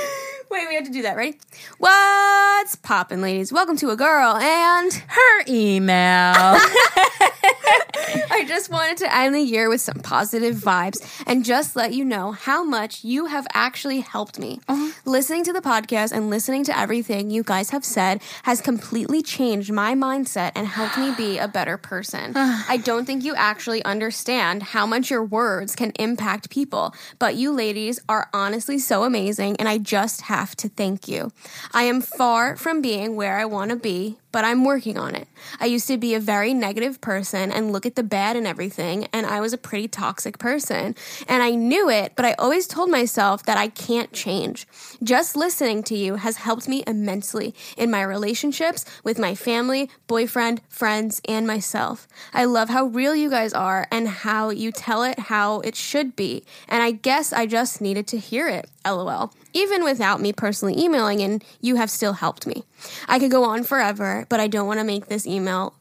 [0.50, 1.38] Wait, we have to do that, ready?
[1.78, 3.52] What's poppin', ladies?
[3.52, 6.58] Welcome to a girl and Her email.
[8.30, 12.04] I just wanted to end the year with some positive vibes and just let you
[12.04, 14.60] know how much you have actually helped me.
[14.68, 14.92] Uh-huh.
[15.04, 19.70] Listening to the podcast and listening to everything you guys have said has completely changed
[19.72, 22.32] my mindset and helped me be a better person.
[22.42, 22.64] Ah.
[22.68, 27.52] I don't think you actually understand how much your words can impact people, but you
[27.52, 31.32] ladies are honestly so amazing and I just have to thank you.
[31.72, 35.28] I am far from being where I want to be, but I'm working on it.
[35.58, 39.08] I used to be a very negative person and look at the bad and everything,
[39.12, 40.94] and I was a pretty toxic person.
[41.28, 44.66] And I knew it, but I always told myself that I can't change.
[45.02, 50.60] Just listening to you has helped me immensely in my relationships with my family, boyfriend,
[50.68, 52.06] friends, and myself.
[52.32, 56.16] I love how real you guys are and how you tell it how it should
[56.16, 56.44] be.
[56.68, 58.68] And I guess I just needed to hear it.
[58.84, 59.32] LOL.
[59.52, 62.64] Even without me personally emailing, and you have still helped me.
[63.08, 65.74] I could go on forever, but I don't want to make this email,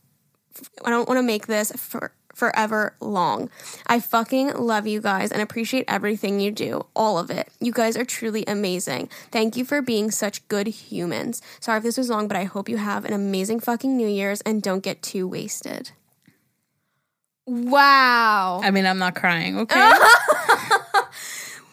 [0.83, 3.49] I don't want to make this for forever long.
[3.85, 7.49] I fucking love you guys and appreciate everything you do, all of it.
[7.59, 9.09] You guys are truly amazing.
[9.29, 11.41] Thank you for being such good humans.
[11.59, 14.41] Sorry if this was long, but I hope you have an amazing fucking New Year's
[14.41, 15.91] and don't get too wasted.
[17.45, 18.61] Wow.
[18.63, 19.75] I mean, I'm not crying, okay?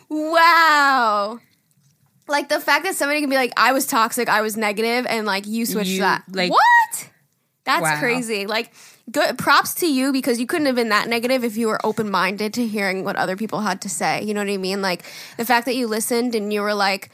[0.08, 1.40] Wow.
[2.28, 5.26] Like the fact that somebody can be like, I was toxic, I was negative, and
[5.26, 6.24] like you switched You, that.
[6.32, 7.10] like- what?
[7.64, 7.98] That's Wow.
[7.98, 8.46] crazy.
[8.46, 8.72] Like,
[9.10, 12.10] good props to you because you couldn't have been that negative if you were open
[12.10, 14.22] minded to hearing what other people had to say.
[14.22, 14.82] You know what I mean?
[14.82, 15.02] Like
[15.36, 17.10] the fact that you listened and you were like,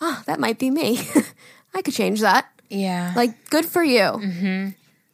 [0.00, 1.00] oh, that might be me.
[1.74, 2.46] I could change that.
[2.68, 3.12] yeah.
[3.16, 4.00] Like, good for you.
[4.00, 4.68] Mm-hmm.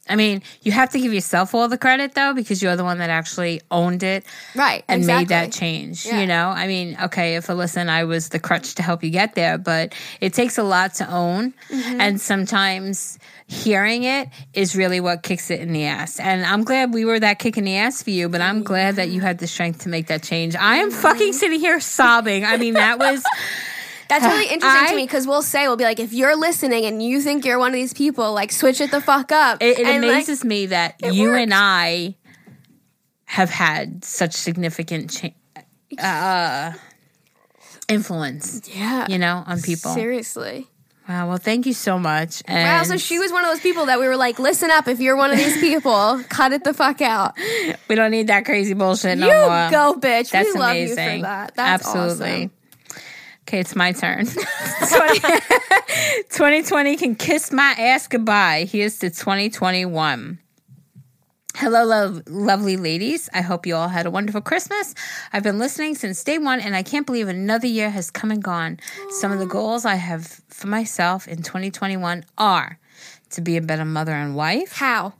[0.09, 2.99] I mean, you have to give yourself all the credit though, because you're the one
[2.99, 4.85] that actually owned it Right.
[4.89, 6.07] and made that change.
[6.07, 6.21] Yeah.
[6.21, 9.11] You know, I mean, okay, if Alyssa and I was the crutch to help you
[9.11, 11.55] get there, but it takes a lot to own.
[11.71, 12.01] Mm-hmm.
[12.01, 16.19] And sometimes hearing it is really what kicks it in the ass.
[16.21, 18.97] And I'm glad we were that kick in the ass for you, but I'm glad
[18.97, 20.55] that you had the strength to make that change.
[20.57, 21.33] I am fucking Mm-hmm.
[21.33, 22.45] sitting here sobbing.
[22.45, 23.23] I mean, that was.
[24.09, 26.85] That's really interesting I- to me because we'll say, we'll be like, if you're listening
[26.85, 29.63] and you think you're one of these people, like, switch it the fuck up.
[29.63, 31.43] It, it And, like, amazes me that you worked.
[31.43, 32.15] and I
[33.25, 36.73] have had such significant cha- uh,
[37.89, 39.07] influence, yeah.
[39.09, 39.93] you know, on people.
[39.95, 40.67] Seriously.
[41.09, 41.29] Wow.
[41.29, 42.43] Well, thank you so much.
[42.47, 44.89] And Wow, so she was one of those people that we were like, listen up,
[44.89, 47.35] if you're one of these people, cut it the fuck out.
[47.89, 49.71] we don't need that crazy bullshit no you more.
[49.71, 50.31] go, bitch.
[50.33, 51.05] That's we love amazing.
[51.11, 51.55] you for that.
[51.55, 52.27] That's Absolutely.
[52.37, 52.51] awesome.
[53.47, 54.27] Okay, it's my turn.
[56.27, 58.67] 2020 can kiss my ass goodbye.
[58.69, 60.41] Here's to 2021.
[61.55, 63.31] Hello, love, lovely ladies.
[63.33, 64.97] I hope you all had a wonderful Christmas.
[65.33, 68.43] I've been listening since day one, and I can't believe another year has come and
[68.43, 68.81] gone.
[69.11, 72.81] Some of the goals I have for myself in 2021 are
[73.31, 74.73] to be a better mother and wife.
[74.73, 75.13] How?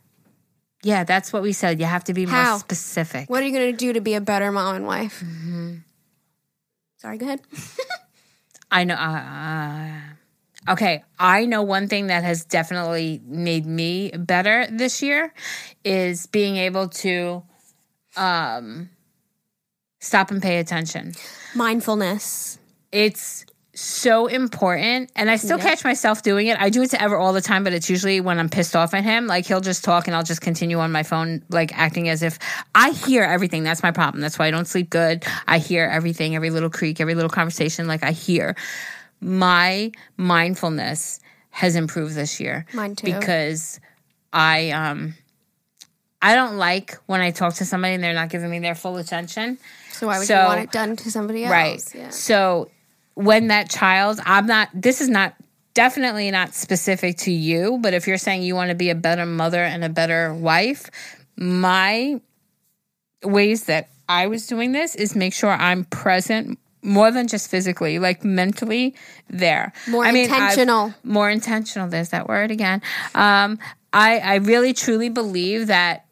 [0.83, 1.79] Yeah, that's what we said.
[1.79, 2.51] You have to be How?
[2.51, 3.31] more specific.
[3.31, 5.23] What are you going to do to be a better mom and wife?
[5.25, 5.77] Mm-hmm.
[6.97, 7.43] Sorry, go ahead.
[8.71, 8.95] I know.
[8.95, 15.33] Uh, okay, I know one thing that has definitely made me better this year
[15.85, 17.43] is being able to
[18.17, 18.91] um,
[20.01, 21.15] stop and pay attention.
[21.55, 22.59] Mindfulness.
[22.93, 23.46] It's
[23.77, 26.59] so important, and I still catch myself doing it.
[26.59, 28.95] I do it to Ever all the time, but it's usually when I'm pissed off
[28.95, 29.27] at him.
[29.27, 32.39] Like he'll just talk, and I'll just continue on my phone, like acting as if
[32.75, 33.63] I hear everything.
[33.65, 34.21] That's my problem.
[34.23, 35.25] That's why I don't sleep good.
[35.47, 37.87] I hear everything, every little creak, every little conversation.
[37.87, 38.57] Like I hear.
[39.21, 41.21] My mindfulness
[41.51, 42.67] has improved this year.
[42.73, 43.07] Mine too.
[43.07, 43.81] Because
[44.33, 45.15] I um
[46.21, 48.97] I don't like when I talk to somebody and they're not giving me their full
[48.97, 49.59] attention.
[49.93, 51.53] So why would So- you want it done to somebody else?
[51.53, 51.95] Right.
[51.95, 52.11] Yeah.
[52.11, 52.71] So
[53.17, 55.35] when that child, I'm not, this is not,
[55.75, 59.27] definitely not specific to you, but if you're saying you want to be a better
[59.27, 60.89] mother and a better wife,
[61.37, 62.19] my
[63.23, 67.99] ways that I was doing this is make sure I'm present more than just physically,
[67.99, 68.95] like mentally
[69.29, 69.75] there.
[69.87, 70.95] More I mean, I've- intentional.
[71.05, 71.89] more intentional.
[71.89, 72.81] There's that word again.
[73.15, 73.59] Um,
[73.93, 76.06] I, I really truly believe that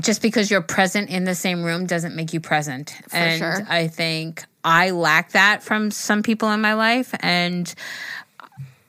[0.00, 2.94] just because you're present in the same room doesn't make you present.
[3.12, 3.66] and sure.
[3.68, 7.14] I think I lack that from some people in my life.
[7.20, 7.72] And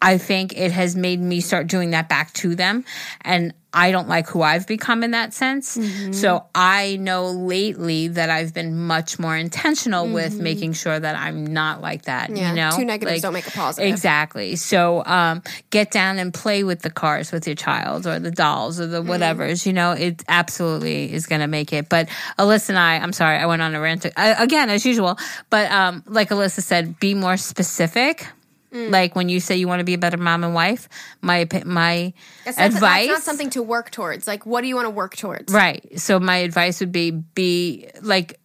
[0.01, 2.85] I think it has made me start doing that back to them.
[3.21, 5.77] And I don't like who I've become in that sense.
[5.77, 6.13] Mm-hmm.
[6.13, 11.45] So I know lately that I've been much more intentional with making sure that I'm
[11.45, 12.29] not like that.
[12.29, 12.35] Mm-hmm.
[12.37, 13.87] Yeah, You know, two negatives don't make a positive.
[13.89, 14.55] Exactly.
[14.55, 18.79] So um, get down and play with the cars with your child or the dolls
[18.79, 19.11] or the Mm-hmm.
[19.11, 19.65] whatevers.
[19.65, 21.89] You know, it absolutely is going to make it.
[21.89, 22.09] But
[22.39, 25.17] Alyssa and I, I'm sorry, I went on a rant uh, again as usual.
[25.49, 28.25] But um, like Alyssa said, be more specific.
[28.73, 28.91] Mm.
[28.91, 30.87] Like when you say you want to be a better mom and wife,
[31.21, 32.13] my my
[32.45, 34.27] That's not, advice that's not something to work towards.
[34.27, 35.51] Like, what do you want to work towards?
[35.51, 35.99] Right.
[35.99, 38.39] So my advice would be be like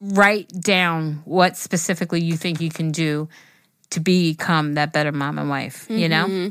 [0.00, 3.28] write down what specifically you think you can do
[3.90, 6.50] to become that better mom and wife, you know?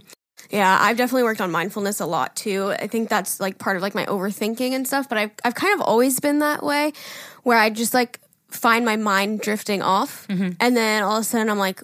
[0.49, 2.71] Yeah, I've definitely worked on mindfulness a lot too.
[2.71, 5.73] I think that's like part of like my overthinking and stuff, but I've I've kind
[5.73, 6.93] of always been that way
[7.43, 10.51] where I just like find my mind drifting off Mm-hmm.
[10.59, 11.81] and then all of a sudden I'm like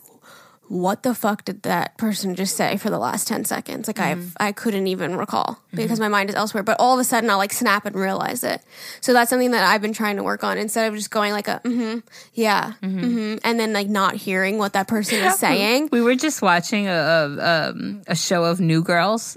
[0.71, 3.87] what the fuck did that person just say for the last 10 seconds?
[3.87, 4.29] Like Mm-hmm.
[4.39, 6.63] I I couldn't even recall because my mind is elsewhere.
[6.63, 8.61] But all of a sudden I'll like snap and realize it.
[9.01, 11.47] So that's something that I've been trying to work on instead of just going like
[11.49, 11.99] a mm-hmm,
[12.33, 15.89] yeah, mm-hmm, and then like not hearing what that person is saying.
[15.91, 19.35] We were just watching a a, um, a show of New Girls,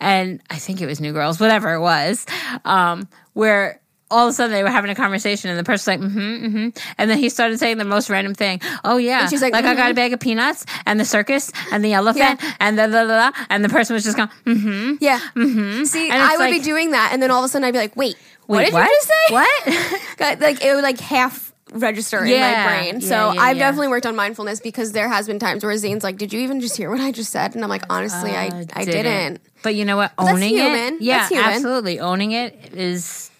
[0.00, 2.26] and I think it was New Girls, whatever it was,
[2.64, 3.80] um, where
[4.12, 6.68] all of a sudden they were having a conversation, and the person's like, mm-hmm, mm-hmm,
[6.98, 8.60] and then he started saying the most random thing.
[8.84, 11.50] Oh yeah, she's like, "Like I got a "Mhm." bag of peanuts and the circus
[11.72, 14.94] and the elephant and the la la la, and the person was just going, mm-hmm.
[15.00, 15.18] Yeah.
[15.34, 15.84] Mm-hmm.
[15.84, 17.78] See, And I would be doing that, and then all of a sudden I'd be
[17.78, 18.84] like, wait, what did what?
[18.84, 19.34] you just say?
[19.34, 20.00] What?
[20.18, 23.00] Got- like it would like half register in my brain.
[23.00, 23.62] So yeah, yeah, I've yeah.
[23.64, 26.60] definitely worked on mindfulness because there has been times where Zane's like, "Did you even
[26.60, 29.40] just hear what I just said?" And I'm like, honestly, I Uh, I didn't.
[29.62, 30.12] But you know what?
[30.18, 30.94] Owning human.
[30.96, 31.98] it, yeah, absolutely.
[32.00, 33.30] Owning it is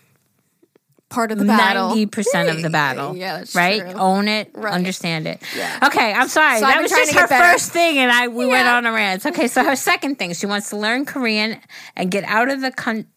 [1.12, 1.88] Part of the battle.
[1.88, 3.16] ninety percent of the battle.
[3.16, 3.80] Yeah, right.
[3.80, 3.92] true.
[3.92, 4.72] Own it, Right.
[4.72, 5.42] understand it.
[5.56, 5.78] Yeah.
[5.84, 6.58] Okay, I'm sorry.
[6.60, 9.26] So that was just her first thing, and I we went on a rant.
[9.26, 11.60] Okay, so her second thing, she wants to learn Korean
[11.96, 13.08] and get out of the country.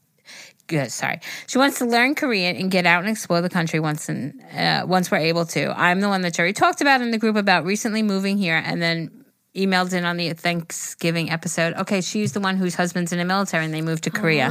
[0.67, 1.19] Good, sorry.
[1.45, 4.83] She wants to learn Korean and get out and explore the country once and uh,
[4.87, 5.71] once we're able to.
[5.79, 8.81] I'm the one that Jerry talked about in the group about recently moving here and
[8.81, 9.25] then
[9.55, 11.75] emailed in on the Thanksgiving episode.
[11.75, 14.49] Okay, she's the one whose husband's in the military and they moved to Korea.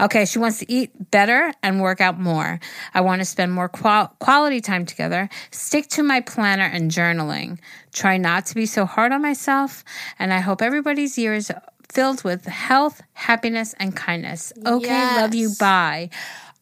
[0.00, 2.58] Okay, she wants to eat better and work out more.
[2.94, 7.58] I want to spend more qual- quality time together, stick to my planner and journaling,
[7.92, 9.84] try not to be so hard on myself,
[10.18, 11.52] and I hope everybody's year is
[11.90, 14.52] filled with health, happiness, and kindness.
[14.64, 15.50] Okay, love you.
[15.58, 16.10] Bye.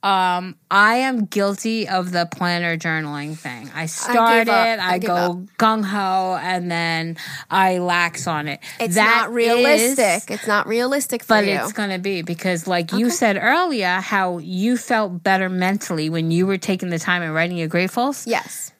[0.01, 3.68] Um, I am guilty of the planner journaling thing.
[3.74, 4.66] I start up.
[4.66, 7.16] it, I, I go gung ho, and then
[7.51, 8.61] I lax on it.
[8.78, 10.30] It's That not realistic.
[10.30, 11.53] is- it's not realistic for but you.
[11.55, 16.30] it's going to be because, like you said earlier, how you felt better mentally when
[16.30, 18.24] you were taking the time and writing your gratefuls.
[18.26, 18.70] yes.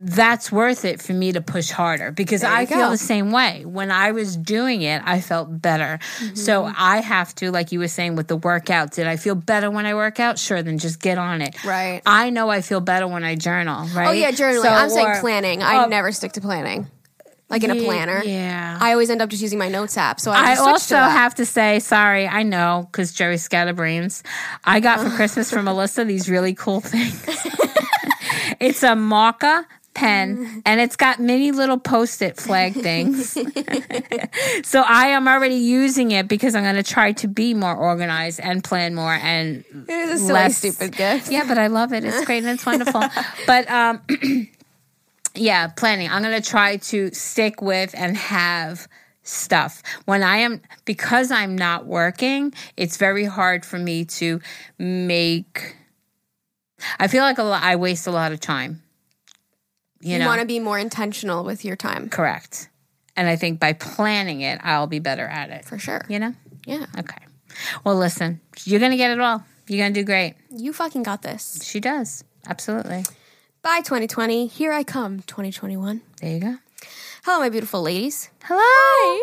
[0.00, 2.90] That's worth it for me to push harder because I feel go.
[2.90, 3.64] the same way.
[3.64, 5.98] When I was doing it, I felt better.
[6.20, 6.36] Mm-hmm.
[6.36, 9.72] So I have to, like you were saying with the workout, did I feel better
[9.72, 10.38] when I work out?
[10.38, 11.64] Sure, then just get on it.
[11.64, 12.00] Right.
[12.06, 14.08] I know I feel better when I journal, right?
[14.08, 14.62] Oh yeah, journaling.
[14.62, 15.62] So, I'm saying planning.
[15.64, 16.86] I Oh, never stick to planning.
[17.50, 18.22] Like in a planner.
[18.24, 18.76] Yeah.
[18.78, 20.20] I always end up just using my notes app.
[20.20, 24.22] So I, I also to have to say, sorry, I know, because Jerry Scatterbrains.
[24.64, 27.24] I got for Christmas from Melissa these really cool things.
[28.60, 29.66] it's a Marca
[29.98, 33.32] pen and it's got many little post-it flag things.
[34.64, 38.40] so I am already using it because I'm going to try to be more organized
[38.40, 41.30] and plan more and It silly, less- stupid gift.
[41.30, 42.04] yeah, but I love it.
[42.04, 43.02] It's great and it's wonderful.
[43.46, 44.00] but um
[45.34, 46.10] yeah, planning.
[46.10, 48.88] I'm going to try to stick with and have
[49.22, 49.82] stuff.
[50.06, 54.40] When I am because I'm not working, it's very hard for me to
[54.78, 55.76] make
[56.98, 58.82] I feel like a lot, I waste a lot of time.
[60.00, 60.26] You, You know.
[60.26, 62.08] want to be more intentional with your time.
[62.08, 62.68] Correct.
[63.16, 65.64] And I think by planning it, I'll be better at it.
[65.64, 66.02] For sure.
[66.08, 66.34] You know?
[66.66, 66.86] Yeah.
[66.98, 67.24] Okay.
[67.84, 69.42] Well, listen, you're going to get it all.
[69.66, 70.36] You're going to do great.
[70.50, 71.60] You fucking got this.
[71.64, 72.22] She does.
[72.46, 73.04] Absolutely.
[73.62, 74.46] Bye 2020.
[74.46, 76.00] Here I come 2021.
[76.20, 76.56] There you go.
[77.30, 78.30] Hello, my beautiful ladies.
[78.44, 79.20] Hello.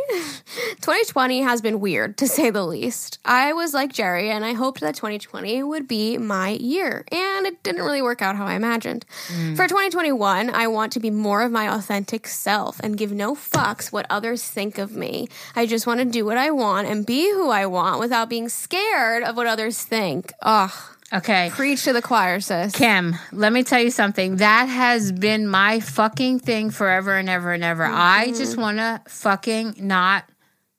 [0.76, 3.18] 2020 has been weird to say the least.
[3.26, 7.64] I was like Jerry and I hoped that 2020 would be my year, and it
[7.64, 9.08] didn't really work out how I imagined.
[9.30, 9.56] Mm.
[9.56, 13.91] For 2021, I want to be more of my authentic self and give no fucks
[13.91, 15.28] what others think of me.
[15.56, 18.49] I just want to do what I want and be who I want without being
[18.49, 20.32] scared of what others think.
[20.43, 21.49] Ugh, Okay.
[21.53, 22.74] preach to the choir, sis.
[22.74, 24.38] Kim, let me tell you something.
[24.38, 27.86] That has been my fucking thing forever and ever and ever.
[27.86, 28.38] I Mm-hmm.
[28.38, 30.26] just want to fucking not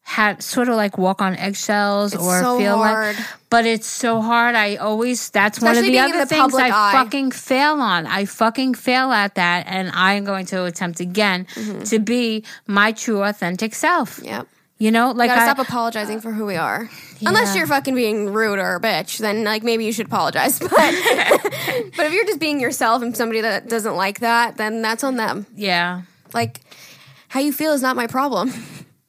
[0.03, 3.17] have sort of like walk on eggshells It's or so feel hard.
[3.17, 4.55] like but it's so hard.
[4.55, 6.93] I always that's one of the other the things I eye.
[6.93, 8.07] fucking fail on.
[8.07, 11.47] I fucking fail at that and I am going to attempt again
[11.87, 14.21] to be my true authentic self.
[14.23, 14.47] Yep.
[14.79, 16.91] You know, like Gotta I, stop apologizing for who we are.
[17.25, 20.59] Unless you're fucking being rude or a bitch, then like maybe you should apologize.
[20.61, 20.71] But
[21.97, 25.17] but if you're just being yourself and somebody that doesn't like that, then that's on
[25.17, 25.47] them.
[25.57, 26.03] yeah.
[26.35, 26.61] Like
[27.29, 28.53] how you feel is not my problem.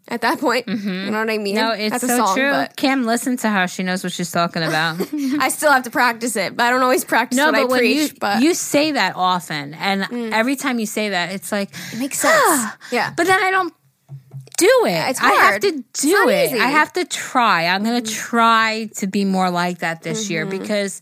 [0.10, 0.76] At that point, you
[1.12, 1.58] know what I mean?
[1.58, 1.68] Mm-hmm.
[1.68, 2.50] No, it's that's so song, true.
[2.50, 3.68] but Kim, listen to her.
[3.68, 5.02] She knows what she's talking about.
[5.42, 6.56] I still have to practice it.
[6.56, 8.14] But I don't always practice what I when preach.
[8.14, 8.42] you, but Mm.
[8.44, 12.72] you say that often, and every time you say that, it's like it makes sense.
[12.94, 13.12] yeah.
[13.18, 13.74] But then I don't
[14.58, 15.10] do it.
[15.12, 15.62] It's I have hard.
[15.62, 16.48] to do it.
[16.52, 16.60] easy.
[16.60, 17.66] I have to try.
[17.68, 20.60] I'm going to try to be more like that this year Mm-hmm.
[20.60, 21.00] because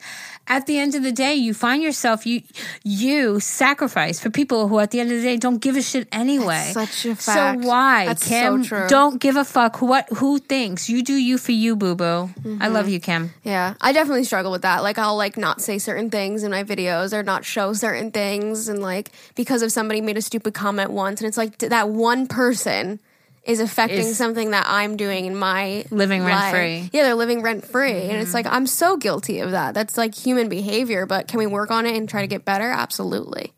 [0.47, 2.43] at the end of the day, you find yourself you
[2.83, 6.07] you sacrifice for people who at the end of the day don't give a shit
[6.11, 6.69] anyway.
[6.71, 7.61] such a fact.
[7.63, 8.63] So why, That's so Kim?
[8.63, 8.85] true.
[8.87, 10.87] Don't give a fuck who what who thinks.
[10.87, 12.03] You do you for you, boo boo.
[12.03, 12.61] Mm-hmm.
[12.61, 13.31] I love you, Kim.
[13.43, 14.83] Yeah, I definitely struggle with that.
[14.83, 18.67] Like, I'll like not say certain things in my videos or not show certain things,
[18.67, 22.27] and like because of somebody made a stupid comment once, and it's like that one
[22.27, 22.99] person
[23.45, 26.89] is affecting Is- something that I'm doing in my Living rent-free.
[26.91, 28.33] Yeah, they're living rent free, and it's mm-hmm.
[28.33, 29.73] like I'm so guilty of that.
[29.73, 32.69] That's like human behavior, but can we work on it and try to get better?
[32.69, 33.53] Absolutely.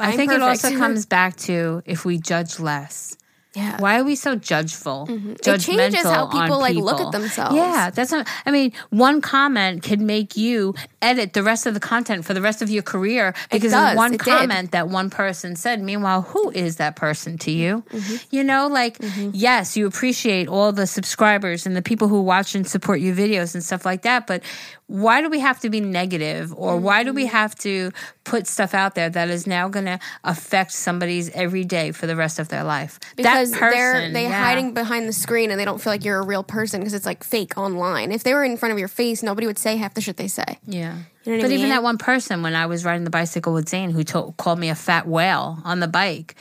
[0.00, 3.16] I I'm think it also comes back to if we judge less.
[3.58, 3.76] Yeah.
[3.80, 5.06] Why are we so judgeful?
[5.08, 7.56] It Judgmental changes how people like look at themselves.
[7.56, 8.28] Yeah, that's not.
[8.46, 12.40] I mean, one comment can make you edit the rest of the content for the
[12.40, 14.38] rest of your career because of one It did.
[14.38, 15.82] comment that one person said.
[15.82, 17.82] Meanwhile, who is that person to you?
[17.90, 18.16] Mm-hmm.
[18.30, 18.98] You know, like
[19.32, 23.54] yes, you appreciate all the subscribers and the people who watch and support your videos
[23.54, 24.42] and stuff like that, but
[24.88, 27.36] why do we have to be negative or why do we Mm-hmm.
[27.36, 27.90] have to
[28.24, 32.16] put stuff out there that is now going to affect somebody's every day for the
[32.16, 32.98] rest of their life?
[33.14, 34.42] because that they're person, they yeah.
[34.42, 37.04] hiding behind the screen and they don't feel like you're a real person because it's
[37.04, 38.12] like fake online.
[38.12, 40.28] If they were in front of your face, nobody would say half the shit they
[40.28, 40.58] say.
[40.66, 40.96] Yeah.
[41.24, 43.52] You know what I but even that one person, when I was riding the bicycle
[43.52, 46.34] with Zane, who told, called me a fat whale on the bike,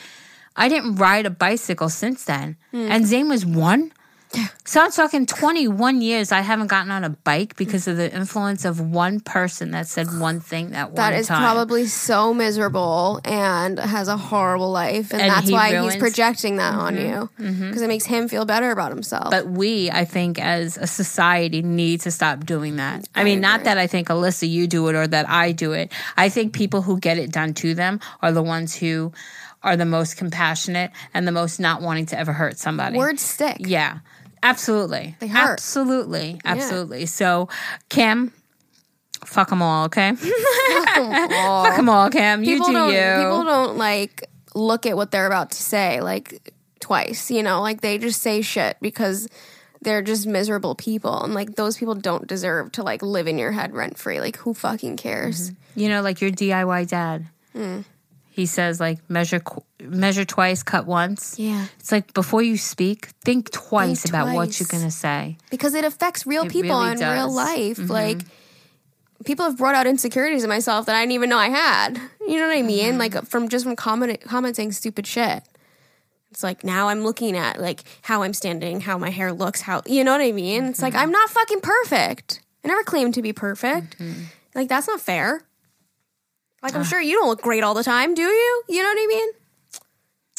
[0.56, 2.56] I didn't ride a bicycle since then.
[2.72, 2.90] Hmm.
[2.90, 3.92] And Zane was one.
[4.66, 8.66] So I'm talking 21 years I haven't gotten on a bike because of the influence
[8.66, 11.40] of one person that said one thing that one That is time.
[11.40, 16.02] probably so miserable and has a horrible life, and, And that's he why ruins- he's
[16.02, 17.06] projecting that on mm-hmm.
[17.08, 17.68] you mm-hmm.
[17.68, 19.32] because it makes him feel better about himself.
[19.32, 23.08] But we, I think, as a society, need to stop doing that.
[23.16, 25.92] I mean, not that I think Alyssa, you do it or that I do it.
[26.18, 29.14] I think people who get it done to them are the ones who
[29.64, 32.98] are the most compassionate and the most not wanting to ever hurt somebody.
[32.98, 33.58] words stick.
[33.60, 34.00] Yeah,
[34.44, 35.16] absolutely.
[35.20, 35.54] They hurt.
[35.54, 36.40] Absolutely.
[36.46, 37.06] Absolutely.
[37.06, 37.50] So,
[37.90, 38.32] Kim,
[39.26, 40.14] fuck them all, okay?
[40.16, 42.44] fuck them all, Kim.
[42.44, 42.94] You people do don't.
[42.94, 43.24] you.
[43.24, 47.32] People don't like look at what they're about to say like twice.
[47.32, 49.28] You know, like they just say shit because
[49.82, 53.52] they're just miserable people, and like those people don't deserve to like live in your
[53.52, 54.20] head rent free.
[54.20, 55.52] Like who fucking cares?
[55.76, 57.28] You know, like your DIY dad.
[57.54, 57.82] Hmm.
[58.38, 59.42] He says, like measure
[59.82, 61.40] measure twice, cut once.
[61.40, 61.66] Yeah.
[61.80, 65.38] It's like before you speak, think twice Think about what you're gonna say.
[65.50, 67.14] because it affects real It people really in does.
[67.18, 67.78] real life.
[67.78, 67.90] Mhm.
[67.90, 68.20] Like
[69.26, 72.00] people have brought out insecurities in myself that I didn't even know I had.
[72.28, 72.92] You know what I mean?
[72.92, 73.00] Mm-hmm.
[73.00, 75.42] Like from just from comment, commenting stupid shit.
[76.30, 79.82] It's like now I'm looking at like how I'm standing, how my hair looks, how
[79.88, 80.66] you know what I mean?
[80.66, 80.84] It's Mm-hmm.
[80.84, 82.42] like I'm not fucking perfect.
[82.64, 83.98] I never claimed to be perfect.
[83.98, 84.24] Mm-hmm.
[84.54, 85.42] Like that's not fair.
[86.64, 88.64] Like I'm sure you don't look great all the time, do you?
[88.70, 89.30] You know what I mean?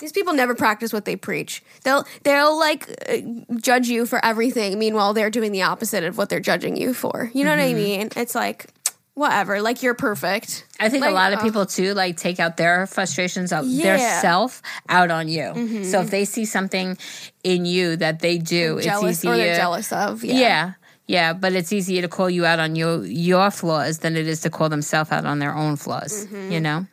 [0.01, 1.63] These people never practice what they preach.
[1.83, 3.17] They'll they'll like uh,
[3.61, 4.79] judge you for everything.
[4.79, 7.31] Meanwhile, they're doing the opposite of what they're judging you for.
[7.35, 8.09] You know what I mean?
[8.17, 8.67] It's like
[9.15, 9.61] whatever.
[9.61, 10.65] Like you're perfect.
[10.79, 13.63] I think Like, a lot of uh, people too like take out their frustrations out
[13.63, 14.13] their Yeah.
[14.13, 14.21] Mm-hmm.
[14.21, 15.85] self out on you.
[15.85, 16.97] So if they see something
[17.43, 20.23] in you that they do, jealous it's or they're jealous of.
[20.23, 20.35] Yeah.
[20.35, 20.73] Yeah.
[21.09, 21.33] Yeah.
[21.33, 24.51] but it's easier to call you out on your your flaws than it is to
[24.51, 26.27] call themselves out on their own flaws.
[26.27, 26.53] Mm-hmm.
[26.53, 26.87] You know.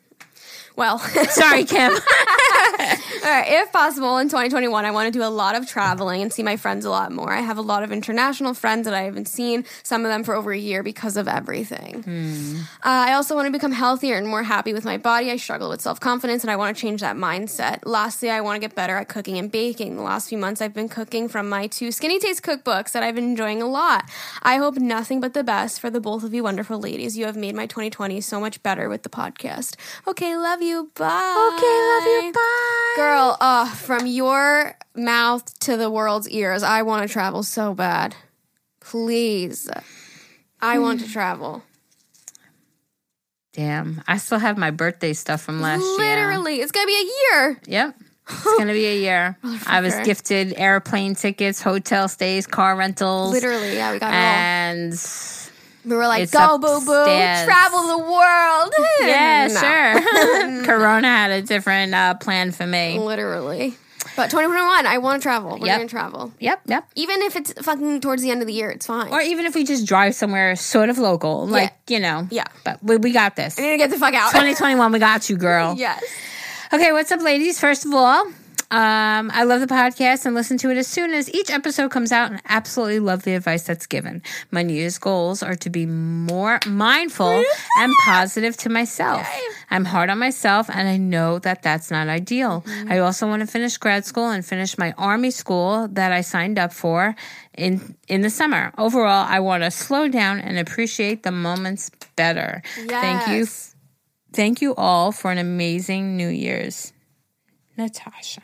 [0.75, 0.99] Well,
[1.29, 1.93] Sorry, Kim.
[3.35, 6.31] All right, if possible in 2021, I want to do a lot of traveling and
[6.31, 7.33] see my friends a lot more.
[7.33, 10.35] I have a lot of international friends that I haven't seen, some of them for
[10.35, 12.05] over a year because of everything.
[12.05, 15.31] Uh, I also want to become healthier and more happy with my body.
[15.31, 17.79] I struggle with self confidence and I want to change that mindset.
[17.83, 19.97] Lastly, I want to get better at cooking and baking.
[19.97, 23.25] The last few months, I've been cooking from my two Skinnytaste cookbooks that I've been
[23.31, 24.09] enjoying a lot.
[24.43, 27.17] I hope nothing but the best for the both of you wonderful ladies.
[27.17, 29.75] You have made my 2020 so much better with the podcast.
[30.07, 30.89] Okay, love you.
[30.95, 31.51] Bye.
[31.57, 32.31] Okay, love you.
[32.31, 32.93] Bye.
[32.95, 38.15] Girl, uh, from your mouth to the world's ears, I want to travel so bad.
[38.79, 39.69] Please.
[40.61, 41.63] I want to travel.
[43.53, 45.97] Damn, I still have my birthday stuff from last year.
[45.97, 46.59] Literally.
[46.59, 47.61] It's going to be a year.
[47.67, 47.95] Yep.
[48.27, 49.37] It's gonna be a year.
[49.67, 53.75] I was gifted airplane tickets, hotel stays, car rentals, Literally.
[53.75, 54.99] Yeah, we got it and all.
[55.85, 57.05] We were like, it's go, boo boo.
[57.05, 58.73] Travel the world.
[59.01, 59.59] yeah, No.
[59.59, 60.63] sure.
[60.65, 62.99] Corona had a different uh, plan for me.
[62.99, 63.75] Literally.
[64.15, 65.57] But 2021, I want to travel.
[65.59, 65.77] We're Yep.
[65.77, 66.31] going to travel.
[66.39, 66.87] Yep, yep.
[66.95, 69.11] Even if it's fucking towards the end of the year, it's fine.
[69.11, 72.27] Or even if we just drive somewhere sort of local, like you know.
[72.31, 72.45] Yeah.
[72.63, 73.59] But we, we got this.
[73.59, 74.31] I need to get the fuck out.
[74.31, 75.75] 2021, we got you, girl.
[75.77, 76.01] yes.
[76.71, 77.59] Okay, what's up, ladies?
[77.59, 78.25] First of all,
[78.71, 82.11] Um, I love the podcast and listen to it as soon as each episode comes
[82.11, 84.23] out and absolutely love the advice that's given.
[84.49, 87.43] My New Year's goals are to be more mindful
[87.77, 89.25] and positive to myself.
[89.69, 92.63] I'm hard on myself and I know that that's not ideal.
[92.89, 96.57] I also want to finish grad school and finish my army school that I signed
[96.57, 97.15] up for
[97.55, 98.71] in in the summer.
[98.77, 102.63] Overall, I want to slow down and appreciate the moments better.
[102.87, 103.47] Thank you.
[104.33, 106.91] Thank you all for an amazing New Year's.
[107.79, 108.41] نتعشى.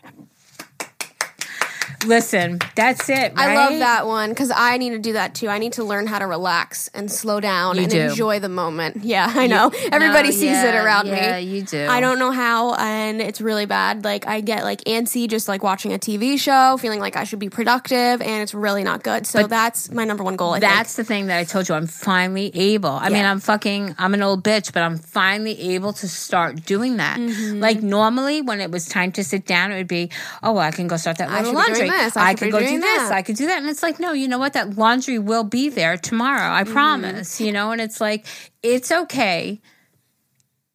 [2.06, 3.34] Listen, that's it.
[3.36, 5.48] I love that one because I need to do that too.
[5.50, 8.00] I need to learn how to relax and slow down You and do.
[8.02, 8.98] enjoy the moment.
[9.12, 9.72] Yeah, I know.
[9.92, 11.20] Everybody No, sees yeah, it around yeah, me.
[11.20, 11.88] Yeah, you do.
[11.88, 14.06] I don't know how, and it's really bad.
[14.06, 17.40] Like I get like antsy just like watching a TV show, feeling like I should
[17.40, 19.28] be productive, and it's really not good.
[19.28, 20.54] So that's my number one goal.
[20.54, 21.76] I That's the thing that I told you.
[21.76, 22.90] I'm finally able.
[22.92, 26.98] I mean, I'm fucking, I'm an old bitch, but I'm finally able to start doing
[26.98, 27.20] that.
[27.20, 27.60] Mm-hmm.
[27.60, 30.10] Like normally, when it was time to sit down, it would be,
[30.42, 31.91] oh, well, I can go start that I little should be doing laundry.
[31.92, 32.18] This.
[32.18, 32.82] I should could go do this.
[33.10, 33.12] that.
[33.12, 33.58] I could do that.
[33.60, 34.54] And it's like, no, you know what?
[34.54, 36.52] That laundry will be there tomorrow.
[36.54, 36.74] I Mm-hmm.
[36.74, 37.40] promise.
[37.42, 38.26] You know, and it's like,
[38.64, 39.62] it's okay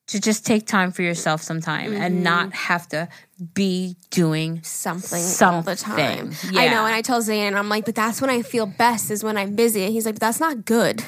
[0.09, 2.01] to just take time for yourself sometime Mm-hmm.
[2.03, 3.09] and not have to
[3.55, 6.31] be doing something, all the Something.
[6.31, 6.33] time.
[6.57, 9.25] I know, and I tell Zane, I'm like, but that's when I feel best is
[9.25, 9.83] when I'm busy.
[9.83, 11.03] And he's like, but that's not good.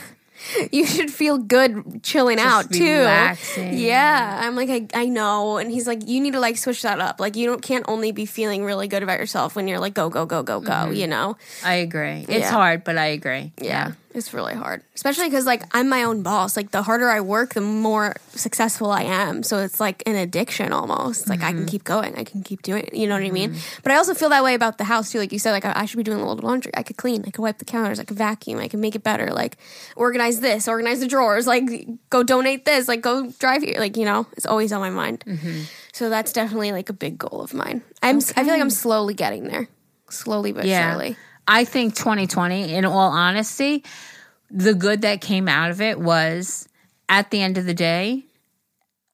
[0.72, 2.84] You should feel good chilling out too.
[2.84, 3.76] relaxing.
[3.78, 7.01] Yeah, I'm like, I, I know, and he's like, you need to like switch that
[7.01, 7.20] up.
[7.20, 10.09] Like, you don't can't only be feeling really good about yourself when you're like, go,
[10.11, 10.70] go, go, go, go.
[10.70, 10.92] Mm-hmm.
[10.94, 11.36] You know?
[11.64, 12.24] I agree.
[12.28, 12.51] It's Yeah.
[12.51, 13.53] hard, but I agree.
[13.61, 16.56] Yeah, it's really hard, especially because like I'm my own boss.
[16.56, 19.42] Like the harder I work, the more successful I am.
[19.42, 21.22] So it's like an addiction almost.
[21.22, 21.66] It's Like I can mm-hmm.
[21.66, 22.94] keep going, I can keep doing it.
[22.94, 23.52] You know what I mean?
[23.52, 23.80] Mm-hmm.
[23.82, 25.18] But I also feel that way about the house too.
[25.18, 26.72] Like you said, like I, I should be doing a little laundry.
[26.76, 27.24] I could clean.
[27.26, 28.00] I could wipe the counters.
[28.00, 28.58] I could vacuum.
[28.58, 29.30] I can make it better.
[29.32, 29.56] Like
[29.96, 31.46] organize this, organize the drawers.
[31.46, 31.70] Like
[32.10, 32.88] go donate this.
[32.88, 33.78] Like go drive here.
[33.78, 35.24] Like you know, it's always on my mind.
[35.26, 35.62] Mm-hmm.
[35.92, 37.82] So that's definitely like a big goal of mine.
[38.02, 38.18] I'm.
[38.18, 39.68] I feel like I'm slowly getting there,
[40.10, 40.90] slowly but Yeah.
[40.90, 41.16] surely.
[41.49, 43.82] I think 2020, in all honesty,
[44.51, 46.68] the good that came out of it was
[47.09, 48.24] at the end of the day,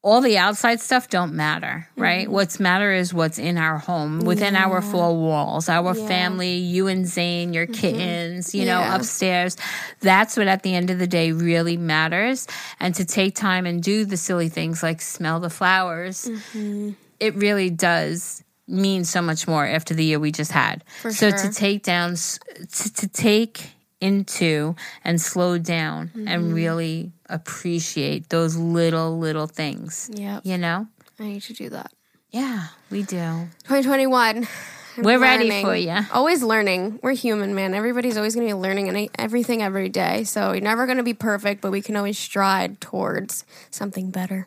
[0.03, 2.25] all the outside stuff don't matter, right?
[2.25, 2.33] Mm-hmm.
[2.33, 7.07] What's matter is what's in our home, within our four walls, our family, you and
[7.07, 7.81] Zane, your mm-hmm.
[7.81, 9.57] kittens, you know, upstairs.
[10.01, 12.47] That's what at the end of the day really matters.
[12.81, 16.91] And to take time and do the silly things like smell the flowers, mm-hmm.
[17.19, 20.85] it really does mean so much more after the year we just had.
[21.03, 21.39] For so sure.
[21.39, 26.29] to take down, to, to take into and slow down Mm-hmm.
[26.29, 30.11] and really appreciate those little little things.
[30.13, 30.41] Yeah.
[30.45, 30.87] You know?
[31.19, 31.93] I need to do that.
[32.31, 33.49] Yeah, we do.
[33.65, 34.49] 2021.
[34.97, 36.03] I'm We're ready for ya.
[36.13, 37.01] Always learning.
[37.03, 37.75] We're human, man.
[37.75, 40.25] Everybody's always going to be learning and everything every day.
[40.25, 44.47] So you're never going to be perfect, but we can always stride towards something better.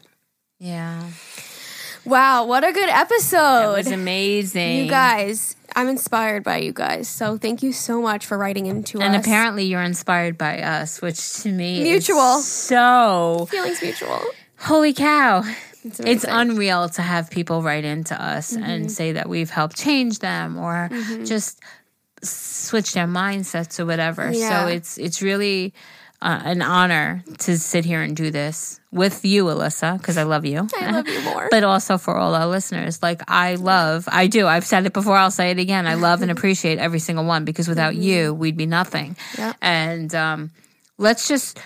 [0.60, 1.04] Yeah.
[2.08, 3.74] Wow, what a good episode.
[3.74, 4.78] It was amazing.
[4.86, 7.08] You guys, I'm inspired by you guys.
[7.08, 9.16] So thank you so much for writing into and us.
[9.16, 12.40] And apparently you're inspired by us, which to me Mutual.
[12.40, 14.22] so feelings mutual.
[14.58, 15.44] holy cow.
[15.84, 18.64] It's, It's unreal to have people write into us Mm-hmm.
[18.64, 20.90] and say that we've helped change them or
[21.26, 21.62] just
[22.24, 24.32] switch their mindsets or whatever.
[24.32, 24.66] Yeah.
[24.66, 25.74] So it's it's really
[26.22, 30.46] uh, an honor to sit here and do this with you, Alyssa, because I love
[30.46, 30.68] you.
[30.76, 31.48] I love you more.
[31.52, 34.48] But also for all our listeners, like I love, I do.
[34.48, 35.16] I've said it before.
[35.16, 35.86] I'll say it again.
[35.86, 39.16] I love and appreciate every single one because without you, we'd be nothing.
[39.16, 39.42] Mm-hmm.
[39.42, 39.56] Yep.
[39.62, 40.52] And um,
[40.98, 41.60] let's just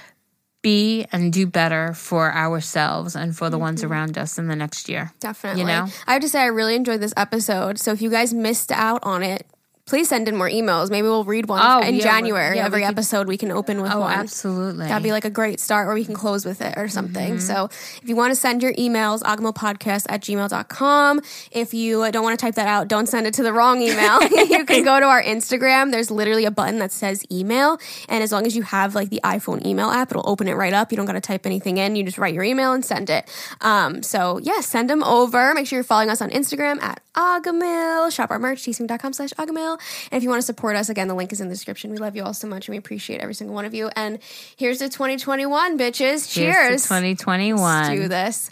[0.61, 4.89] be and do better for ourselves and for the ones around us in the next
[4.89, 5.13] year.
[5.19, 5.61] Definitely.
[5.61, 5.87] You know?
[6.05, 7.79] I have to say, I really enjoyed this episode.
[7.79, 9.47] So if you guys missed out on it,
[9.91, 10.89] please send in more emails.
[10.89, 12.55] Maybe we'll read one Oh, in yeah, January.
[12.55, 14.13] yeah, Every could- episode we can open with Oh, one.
[14.13, 14.87] absolutely.
[14.87, 17.31] That'd be like a great start, or we can close with it or something.
[17.33, 17.39] Mm-hmm.
[17.39, 17.65] So
[18.01, 21.19] if you want to send your emails, agahmilpodcast at gmail.com.
[21.51, 24.21] If you don't want to type that out, don't send it to the wrong email.
[24.31, 25.91] you can go to our Instagram.
[25.91, 27.77] There's literally a button that says email.
[28.07, 30.73] And as long as you have like the iPhone email app, it'll open it right
[30.73, 30.91] up.
[30.91, 31.97] You don't got to type anything in.
[31.97, 33.27] You just write your email and send it.
[33.59, 35.53] Um, so yeah, send them over.
[35.53, 38.11] Make sure you're following us on Instagram at Agahmil.
[38.11, 39.79] Shop our merch, teespring.com slash Agahmil.
[40.11, 41.91] And if you want to support us, again, the link is in the description.
[41.91, 43.89] We love you all so much and we appreciate every single one of you.
[43.95, 44.19] And
[44.55, 46.31] here's to 2021, bitches.
[46.31, 46.83] Cheers.
[46.83, 47.59] 2021.
[47.59, 48.49] Let's do this.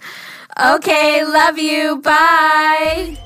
[0.59, 2.01] Okay, love you.
[2.01, 3.17] Bye.